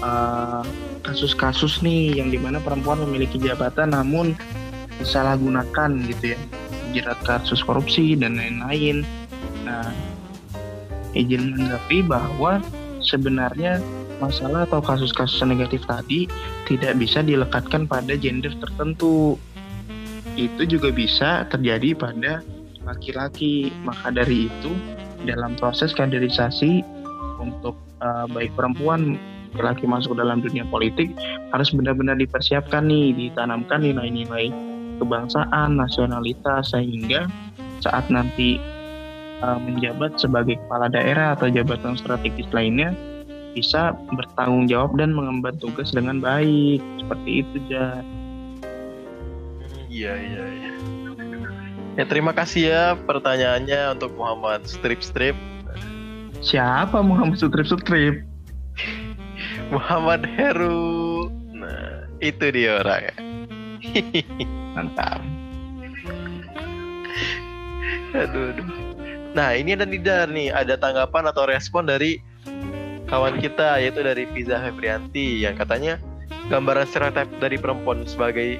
uh, 0.00 0.64
kasus-kasus 1.04 1.84
nih 1.84 2.16
yang 2.16 2.32
di 2.32 2.40
mana 2.40 2.58
perempuan 2.64 3.04
memiliki 3.04 3.36
jabatan 3.36 3.92
namun 3.92 4.32
disalahgunakan 5.00 5.90
gitu 6.10 6.34
ya. 6.36 6.38
Jerat 6.94 7.18
kasus 7.26 7.62
korupsi 7.62 8.14
dan 8.14 8.38
lain-lain. 8.38 9.02
Nah 9.66 9.90
izin 11.14 11.54
menanggapi 11.54 12.06
bahwa 12.06 12.62
sebenarnya 13.02 13.78
masalah 14.18 14.66
atau 14.66 14.82
kasus-kasus 14.82 15.42
negatif 15.46 15.82
tadi 15.86 16.30
tidak 16.70 16.98
bisa 16.98 17.22
dilekatkan 17.22 17.86
pada 17.86 18.14
gender 18.18 18.54
tertentu. 18.58 19.38
Itu 20.34 20.66
juga 20.66 20.90
bisa 20.90 21.46
terjadi 21.50 21.94
pada 21.94 22.42
laki-laki. 22.86 23.70
Maka 23.86 24.10
dari 24.10 24.50
itu 24.50 24.72
dalam 25.24 25.54
proses 25.58 25.94
kaderisasi 25.94 26.82
untuk 27.38 27.78
uh, 28.02 28.26
baik 28.30 28.54
perempuan 28.54 29.18
laki-laki 29.54 29.86
masuk 29.86 30.18
dalam 30.18 30.42
dunia 30.42 30.66
politik 30.66 31.14
harus 31.54 31.70
benar-benar 31.70 32.18
dipersiapkan 32.18 32.90
nih, 32.90 33.14
ditanamkan 33.14 33.86
nilai-nilai 33.86 34.50
kebangsaan, 34.98 35.78
nasionalitas 35.78 36.70
sehingga 36.72 37.26
saat 37.80 38.08
nanti 38.08 38.56
uh, 39.44 39.58
menjabat 39.60 40.16
sebagai 40.16 40.56
kepala 40.66 40.88
daerah 40.88 41.36
atau 41.36 41.50
jabatan 41.52 41.98
strategis 41.98 42.48
lainnya 42.54 42.96
bisa 43.54 43.94
bertanggung 44.10 44.66
jawab 44.66 44.98
dan 44.98 45.14
mengemban 45.14 45.54
tugas 45.62 45.94
dengan 45.94 46.18
baik 46.18 46.82
seperti 46.98 47.30
itu 47.46 47.56
ja. 47.70 48.02
Iya 49.86 50.12
iya 50.18 50.42
iya. 50.42 50.70
Ya 51.94 52.04
terima 52.10 52.34
kasih 52.34 52.62
ya 52.74 52.84
pertanyaannya 53.06 53.94
untuk 53.94 54.10
Muhammad 54.18 54.66
Strip 54.66 54.98
Strip. 54.98 55.38
Siapa 56.42 56.98
Muhammad 56.98 57.38
Strip 57.38 57.70
Strip? 57.70 58.26
Muhammad 59.74 60.26
Heru. 60.26 61.30
Nah, 61.54 62.10
itu 62.18 62.50
dia 62.50 62.82
orangnya. 62.82 63.33
Mantap. 64.74 65.22
Aduh, 68.14 68.54
aduh. 68.54 68.68
Nah, 69.34 69.50
ini 69.58 69.74
ada 69.74 69.86
Nidar 69.86 70.30
nih, 70.30 70.54
ada 70.54 70.78
tanggapan 70.78 71.26
atau 71.26 71.50
respon 71.50 71.90
dari 71.90 72.22
kawan 73.10 73.42
kita 73.42 73.82
yaitu 73.82 74.00
dari 74.00 74.24
Fiza 74.30 74.62
Febrianti 74.62 75.42
yang 75.42 75.58
katanya 75.58 75.98
gambaran 76.48 76.86
stereotip 76.86 77.28
dari 77.42 77.58
perempuan 77.58 78.06
sebagai 78.06 78.58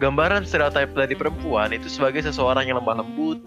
gambaran 0.00 0.46
stereotip 0.48 0.94
dari 0.96 1.12
perempuan 1.18 1.74
itu 1.74 1.90
sebagai 1.90 2.24
seseorang 2.24 2.64
yang 2.70 2.80
lemah 2.80 3.04
lembut, 3.04 3.42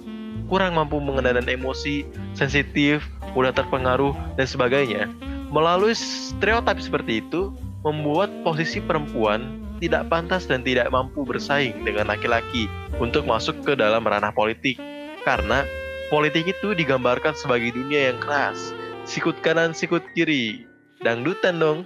kurang 0.51 0.77
mampu 0.77 1.01
mengendalikan 1.01 1.49
emosi, 1.49 2.05
sensitif, 2.37 3.01
mudah 3.33 3.55
terpengaruh 3.55 4.13
dan 4.37 4.45
sebagainya. 4.45 5.09
Melalui 5.49 5.97
stereotip 5.97 6.77
seperti 6.83 7.25
itu 7.25 7.53
membuat 7.81 8.29
posisi 8.45 8.83
perempuan 8.83 9.62
tidak 9.83 10.07
pantas 10.07 10.47
dan 10.47 10.63
tidak 10.63 10.87
mampu 10.95 11.27
bersaing 11.27 11.83
dengan 11.83 12.07
laki-laki 12.07 12.71
untuk 13.03 13.27
masuk 13.27 13.59
ke 13.67 13.75
dalam 13.75 14.07
ranah 14.07 14.31
politik 14.31 14.79
karena 15.27 15.67
politik 16.07 16.55
itu 16.55 16.71
digambarkan 16.71 17.35
sebagai 17.35 17.75
dunia 17.75 18.11
yang 18.11 18.19
keras, 18.23 18.71
sikut 19.03 19.39
kanan, 19.43 19.75
sikut 19.75 20.03
kiri. 20.15 20.67
Dangdutan 21.03 21.59
dong. 21.59 21.83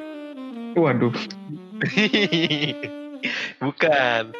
Waduh. 0.77 1.13
Bukan. 3.63 4.33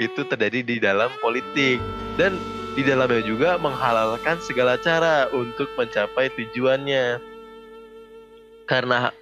Itu 0.00 0.24
terjadi 0.24 0.64
di 0.64 0.76
dalam 0.80 1.12
politik 1.20 1.76
dan 2.16 2.32
di 2.72 2.80
dalamnya 2.80 3.20
juga 3.20 3.60
menghalalkan 3.60 4.40
segala 4.40 4.80
cara 4.80 5.28
untuk 5.36 5.68
mencapai 5.76 6.32
tujuannya. 6.32 7.20
Karena 8.64 9.12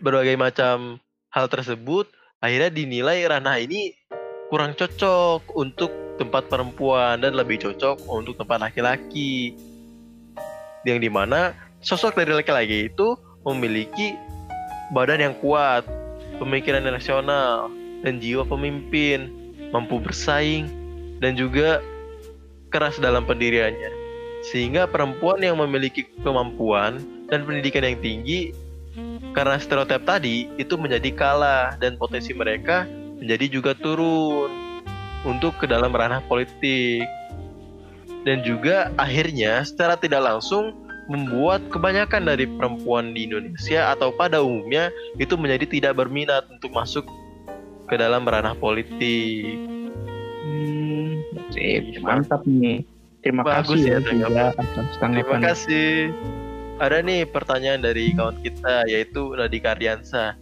berbagai 0.00 0.40
macam 0.40 0.96
hal 1.28 1.46
tersebut 1.52 2.08
akhirnya 2.40 2.72
dinilai 2.72 3.28
ranah 3.28 3.60
ini 3.60 3.92
kurang 4.48 4.72
cocok 4.74 5.52
untuk 5.54 5.92
tempat 6.16 6.48
perempuan 6.48 7.20
dan 7.20 7.36
lebih 7.36 7.60
cocok 7.60 8.04
untuk 8.08 8.36
tempat 8.36 8.68
laki-laki. 8.68 9.56
Yang 10.84 11.08
di 11.08 11.10
mana 11.12 11.52
sosok 11.84 12.16
dari 12.16 12.32
laki-laki 12.32 12.88
itu 12.92 13.16
memiliki 13.44 14.16
badan 14.92 15.20
yang 15.20 15.34
kuat, 15.40 15.84
pemikiran 16.40 16.84
yang 16.84 16.96
rasional, 16.96 17.72
dan 18.04 18.20
jiwa 18.20 18.44
pemimpin, 18.48 19.32
mampu 19.72 20.00
bersaing, 20.00 20.68
dan 21.20 21.36
juga 21.36 21.84
keras 22.72 22.96
dalam 22.96 23.24
pendiriannya. 23.28 23.92
Sehingga 24.50 24.88
perempuan 24.88 25.44
yang 25.44 25.60
memiliki 25.60 26.08
kemampuan 26.24 27.00
dan 27.28 27.44
pendidikan 27.44 27.84
yang 27.84 28.00
tinggi 28.00 28.56
karena 29.32 29.56
stereotip 29.62 30.02
tadi 30.02 30.50
itu 30.58 30.74
menjadi 30.74 31.10
kalah 31.14 31.78
dan 31.78 31.94
potensi 31.94 32.34
mereka 32.34 32.86
menjadi 33.20 33.46
juga 33.60 33.72
turun 33.76 34.50
untuk 35.22 35.54
ke 35.60 35.68
dalam 35.68 35.92
ranah 35.92 36.24
politik. 36.26 37.04
Dan 38.20 38.44
juga 38.44 38.92
akhirnya 39.00 39.64
secara 39.64 39.96
tidak 39.96 40.20
langsung 40.20 40.76
membuat 41.08 41.64
kebanyakan 41.72 42.28
dari 42.28 42.44
perempuan 42.44 43.16
di 43.16 43.26
Indonesia 43.26 43.90
atau 43.90 44.12
pada 44.12 44.44
umumnya 44.44 44.92
itu 45.16 45.34
menjadi 45.34 45.66
tidak 45.66 45.92
berminat 45.96 46.44
untuk 46.52 46.70
masuk 46.70 47.08
ke 47.88 47.96
dalam 47.96 48.28
ranah 48.28 48.54
politik. 48.54 49.56
Hmm, 50.44 51.24
sip, 51.50 51.98
mantap 52.04 52.44
nih. 52.44 52.84
Terima 53.20 53.44
Bagus 53.44 53.80
kasih 53.80 53.84
ya, 53.84 53.98
ya 54.00 54.04
tanggapan. 54.04 54.64
Terima 55.24 55.38
kasih. 55.40 55.92
Ada 56.80 57.04
nih 57.04 57.28
pertanyaan 57.28 57.84
dari 57.84 58.16
kawan 58.16 58.40
kita 58.40 58.88
yaitu 58.88 59.36
Nadika 59.36 59.76
Aryansa. 59.76 60.32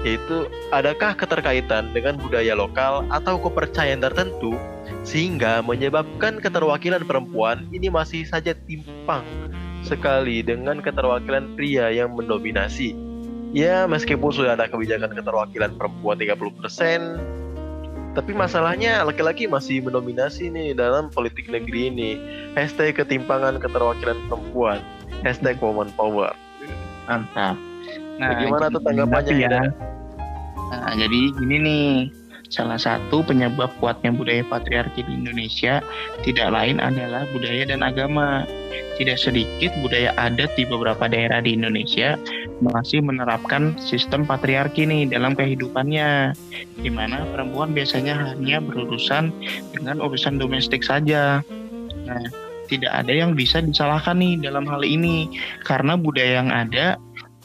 Yaitu 0.00 0.48
adakah 0.72 1.12
keterkaitan 1.12 1.92
dengan 1.92 2.16
budaya 2.16 2.56
lokal 2.56 3.04
atau 3.12 3.36
kepercayaan 3.36 4.00
tertentu 4.00 4.56
sehingga 5.04 5.60
menyebabkan 5.60 6.40
keterwakilan 6.40 7.04
perempuan 7.04 7.68
ini 7.68 7.92
masih 7.92 8.24
saja 8.24 8.56
timpang 8.64 9.24
sekali 9.84 10.40
dengan 10.40 10.80
keterwakilan 10.80 11.52
pria 11.52 11.92
yang 11.92 12.16
mendominasi. 12.16 12.96
Ya, 13.52 13.84
meskipun 13.84 14.28
sudah 14.28 14.56
ada 14.56 14.68
kebijakan 14.68 15.12
keterwakilan 15.12 15.76
perempuan 15.76 16.16
30%, 16.20 17.47
tapi 18.16 18.32
masalahnya 18.32 19.04
laki-laki 19.04 19.44
masih 19.44 19.84
mendominasi 19.84 20.48
nih 20.48 20.72
dalam 20.72 21.12
politik 21.12 21.48
negeri 21.48 21.92
ini. 21.92 22.10
Hashtag 22.56 22.96
ketimpangan 22.96 23.60
keterwakilan 23.60 24.16
perempuan. 24.26 24.80
Hashtag 25.22 25.60
woman 25.60 25.92
power. 25.94 26.32
Mantap. 27.06 27.56
Bagaimana 28.18 28.66
tuh 28.68 28.82
tanggapannya, 28.82 29.34
ya? 29.38 29.62
Nah, 30.68 30.92
jadi 30.98 31.20
gini 31.38 31.56
nih, 31.62 31.88
salah 32.48 32.80
satu 32.80 33.20
penyebab 33.24 33.72
kuatnya 33.80 34.12
budaya 34.12 34.44
patriarki 34.48 35.04
di 35.04 35.12
Indonesia 35.12 35.84
tidak 36.24 36.48
lain 36.52 36.80
adalah 36.80 37.28
budaya 37.32 37.68
dan 37.68 37.84
agama. 37.84 38.48
Tidak 38.98 39.14
sedikit 39.14 39.70
budaya 39.78 40.10
adat 40.18 40.50
di 40.58 40.66
beberapa 40.66 41.06
daerah 41.06 41.38
di 41.38 41.54
Indonesia 41.54 42.18
masih 42.58 42.98
menerapkan 42.98 43.78
sistem 43.78 44.26
patriarki 44.26 44.82
nih 44.82 45.06
dalam 45.06 45.38
kehidupannya, 45.38 46.34
di 46.82 46.90
mana 46.90 47.22
perempuan 47.30 47.70
biasanya 47.70 48.18
hanya 48.18 48.58
berurusan 48.58 49.30
dengan 49.70 50.02
urusan 50.02 50.42
domestik 50.42 50.82
saja. 50.82 51.46
Nah, 52.10 52.26
tidak 52.66 52.90
ada 52.90 53.12
yang 53.14 53.38
bisa 53.38 53.62
disalahkan 53.62 54.18
nih 54.18 54.34
dalam 54.42 54.66
hal 54.66 54.82
ini 54.82 55.30
karena 55.62 55.94
budaya 55.94 56.42
yang 56.42 56.50
ada 56.50 56.98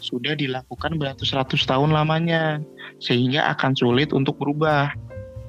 sudah 0.03 0.35
dilakukan 0.35 0.99
beratus-ratus 0.99 1.63
tahun 1.63 1.95
lamanya, 1.95 2.59
sehingga 3.03 3.51
akan 3.51 3.75
sulit 3.75 4.15
untuk 4.15 4.39
berubah. 4.39 4.95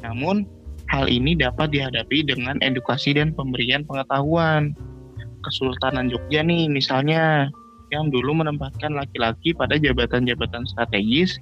Namun, 0.03 0.43
hal 0.90 1.07
ini 1.07 1.38
dapat 1.38 1.71
dihadapi 1.71 2.27
dengan 2.27 2.59
edukasi 2.61 3.14
dan 3.14 3.31
pemberian 3.31 3.87
pengetahuan. 3.87 4.75
Kesultanan 5.47 6.11
Jogja 6.11 6.43
nih 6.43 6.67
misalnya, 6.67 7.49
yang 7.95 8.11
dulu 8.11 8.43
menempatkan 8.43 8.99
laki-laki 8.99 9.55
pada 9.55 9.79
jabatan-jabatan 9.79 10.67
strategis 10.67 11.38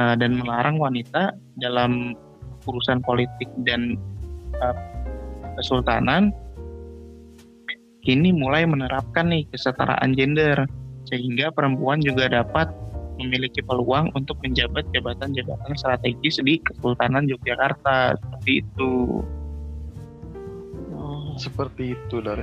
uh, 0.00 0.16
dan 0.16 0.40
melarang 0.40 0.80
wanita 0.80 1.36
dalam 1.60 2.16
urusan 2.64 3.04
politik 3.04 3.50
dan 3.68 4.00
uh, 4.64 4.74
kesultanan, 5.60 6.32
kini 8.00 8.32
mulai 8.32 8.64
menerapkan 8.64 9.28
nih 9.28 9.44
kesetaraan 9.52 10.16
gender 10.16 10.64
sehingga 11.06 11.52
perempuan 11.52 12.00
juga 12.00 12.30
dapat 12.30 12.70
memiliki 13.22 13.62
peluang 13.62 14.10
untuk 14.18 14.36
menjabat 14.42 14.84
jabatan-jabatan 14.90 15.72
strategis 15.78 16.42
di 16.42 16.58
Kesultanan 16.60 17.30
Yogyakarta 17.30 18.18
seperti 18.18 18.52
itu. 18.66 19.22
Oh, 20.98 21.34
seperti 21.38 21.94
itu, 21.94 22.16
Dar. 22.20 22.42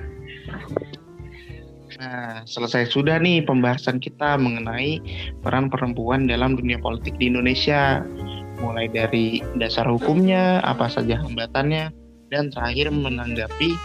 Nah, 2.00 2.48
selesai 2.48 2.88
sudah 2.96 3.20
nih 3.20 3.44
pembahasan 3.44 4.00
kita 4.00 4.40
mengenai 4.40 5.04
peran 5.44 5.68
perempuan 5.68 6.32
dalam 6.32 6.56
dunia 6.56 6.80
politik 6.80 7.20
di 7.20 7.28
Indonesia. 7.28 8.06
Mulai 8.64 8.92
dari 8.92 9.44
dasar 9.60 9.88
hukumnya, 9.88 10.64
apa 10.64 10.92
saja 10.92 11.20
hambatannya, 11.20 11.92
dan 12.32 12.52
terakhir 12.52 12.92
menanggapi 12.92 13.76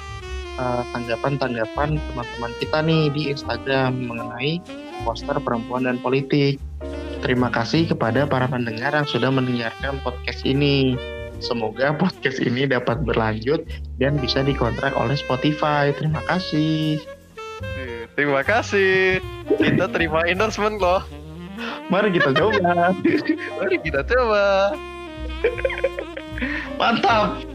uh, 0.58 0.82
tanggapan-tanggapan 0.94 1.96
teman-teman 1.98 2.52
kita 2.60 2.78
nih 2.82 3.04
di 3.14 3.22
Instagram 3.32 3.90
mengenai 4.06 4.60
poster 5.02 5.36
perempuan 5.42 5.88
dan 5.88 5.98
politik. 6.02 6.58
Terima 7.24 7.48
kasih 7.48 7.88
kepada 7.88 8.28
para 8.28 8.44
pendengar 8.44 8.92
yang 8.92 9.08
sudah 9.08 9.32
mendengarkan 9.32 9.96
podcast 10.04 10.44
ini. 10.44 10.92
Semoga 11.40 11.96
podcast 11.96 12.36
ini 12.44 12.68
dapat 12.68 13.00
berlanjut 13.00 13.64
dan 13.96 14.20
bisa 14.20 14.44
dikontrak 14.44 14.92
oleh 14.92 15.16
Spotify. 15.16 15.88
Terima 15.96 16.20
kasih. 16.28 17.00
Eh, 17.80 18.04
Terima 18.12 18.44
kasih. 18.44 19.24
Kita 19.56 19.88
terima 19.88 20.28
endorsement 20.28 20.76
loh. 20.76 21.00
Mari 21.88 22.12
kita 22.12 22.36
coba. 22.36 22.92
Mari 23.58 23.76
kita 23.80 24.04
coba. 24.04 24.76
Mantap. 26.76 27.53